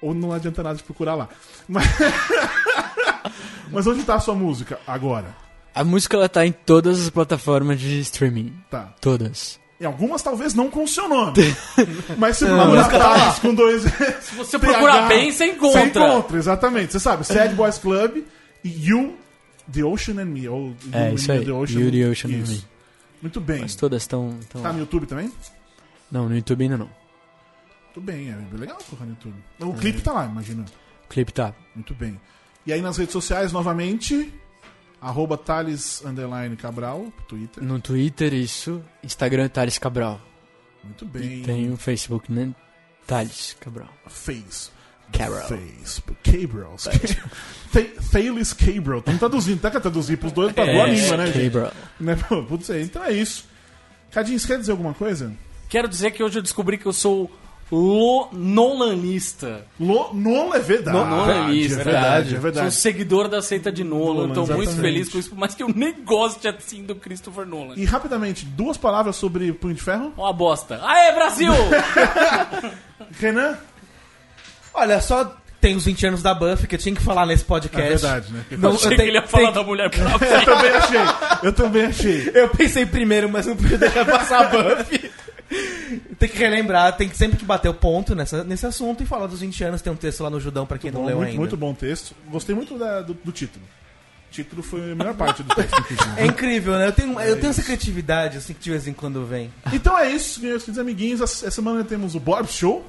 [0.01, 1.29] Ou não adianta nada de procurar lá.
[1.67, 1.85] Mas,
[3.71, 5.35] Mas onde tá a sua música agora?
[5.75, 8.53] A música ela tá em todas as plataformas de streaming.
[8.71, 8.95] Tá.
[9.01, 9.61] Todas.
[9.81, 11.35] Em algumas talvez não com o seu nome.
[12.17, 13.83] Mas se a procurar música tá com dois.
[14.23, 15.81] Se você procurar bem, você encontra.
[15.81, 16.93] Você encontra, exatamente.
[16.93, 18.25] Você sabe, Sad Boys Club
[18.65, 19.17] e You,
[19.73, 20.49] The Ocean and Me.
[20.49, 21.45] Ou É, You isso and aí.
[21.45, 22.53] The Ocean, You, The Ocean and Isso.
[22.53, 22.65] Me.
[23.23, 23.61] Muito bem.
[23.61, 24.37] Mas todas estão.
[24.51, 24.63] Tão...
[24.63, 25.31] Tá no YouTube também?
[26.11, 26.91] Não, no YouTube ainda não.
[27.99, 29.35] Muito bem, é legal colocar no YouTube.
[29.61, 30.65] O clipe tá lá, imagina.
[31.05, 31.53] O clipe tá.
[31.75, 32.21] Muito bem.
[32.65, 34.33] E aí nas redes sociais, novamente,
[35.01, 37.63] arroba Thales underline Cabral, Twitter.
[37.65, 38.81] No Twitter, isso.
[39.03, 40.21] Instagram, Thales Cabral.
[40.85, 41.43] Muito bem.
[41.43, 42.55] Tem o Facebook, né?
[43.05, 43.89] Thales Cabral.
[44.07, 44.71] Face.
[45.13, 45.49] Cabral.
[45.49, 46.03] Face.
[46.23, 46.77] Cabral.
[47.73, 48.99] Th- Thales Cabral.
[49.01, 51.33] Estamos traduzindo, tá que traduzir pros dois pra boa É, língua, né?
[51.33, 51.73] Cabral.
[51.99, 53.45] Né, pô, Putz, é, então é isso.
[54.13, 55.35] Cadinho, você quer dizer alguma coisa?
[55.69, 57.31] Quero dizer que hoje eu descobri que eu sou
[57.71, 59.67] lo nolanista.
[59.79, 60.97] Lo, Nolan é verdade.
[60.97, 62.75] No- Nolanista, é verdade, é Sou verdade.
[62.75, 64.29] seguidor da seita de Nolan.
[64.29, 67.47] Nolan, Tô muito feliz com isso, por mais que eu nem goste assim do Christopher
[67.47, 67.75] Nolan.
[67.77, 70.13] E rapidamente, duas palavras sobre Punho de Ferro.
[70.17, 70.81] Uma bosta.
[70.83, 71.53] Aê, Brasil!
[73.21, 73.57] Renan?
[74.75, 77.47] Olha, só tem os 20 anos da Buffy que eu tinha que falar nesse É
[77.47, 77.89] podcast.
[78.07, 78.45] verdade, né?
[78.53, 81.01] Não, Achei eu que tenho- ele ia falar tenho- da mulher pra Eu também achei.
[81.43, 82.31] Eu também achei.
[82.35, 85.11] Eu pensei primeiro, mas não podia deixar passar a Buffy.
[86.19, 89.27] tem que relembrar, tem que sempre que bater o ponto nessa, nesse assunto e falar
[89.27, 89.83] dos 20 anos.
[89.83, 91.39] Tem um texto lá no Judão pra quem não Bom, leu muito, ainda.
[91.41, 92.15] muito bom texto.
[92.31, 93.65] Gostei muito da- do, do título.
[94.29, 95.73] O título foi a melhor parte do texto.
[96.19, 96.89] É incrível, né?
[96.89, 99.51] Eu tenho, eu É tenho essa criatividade, assim, que de vez em quando vem.
[99.73, 101.21] Então é isso, meus queridos amiguinhos.
[101.23, 102.85] Essa semana temos o Bob Show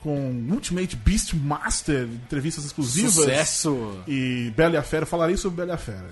[0.00, 3.12] com Ultimate Beast Master, entrevistas exclusivas.
[3.14, 3.98] Sucesso!
[4.06, 5.04] E Bela e a Fera.
[5.04, 6.08] Falarei sobre Bela e a Fera.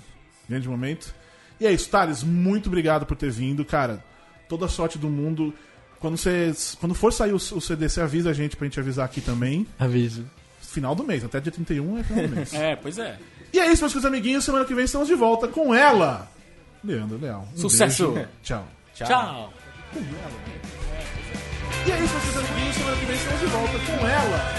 [0.48, 1.14] Grande momento.
[1.58, 3.64] E é isso, Thales, muito obrigado por ter vindo.
[3.64, 4.04] Cara,
[4.48, 5.52] toda a sorte do mundo.
[5.98, 9.04] Quando, você, quando for sair o, o CD, você avisa a gente pra gente avisar
[9.04, 9.66] aqui também.
[9.78, 10.24] Aviso.
[10.60, 12.52] Final do mês, até dia 31 é final do mês.
[12.54, 13.18] É, pois é.
[13.52, 14.44] E é isso, meus queridos amiguinhos.
[14.44, 16.30] Semana que vem estamos de volta com ela,
[16.84, 17.48] Leandro Leal.
[17.54, 18.12] Um Sucesso.
[18.12, 18.28] beijo.
[18.42, 18.68] Tchau.
[18.94, 19.52] Tchau.
[21.86, 22.76] E é isso, meus queridos amiguinhos.
[22.76, 24.54] Semana que vem estamos de volta com ela.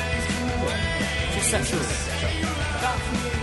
[1.36, 1.76] Sucesso.
[2.20, 3.37] Tchau.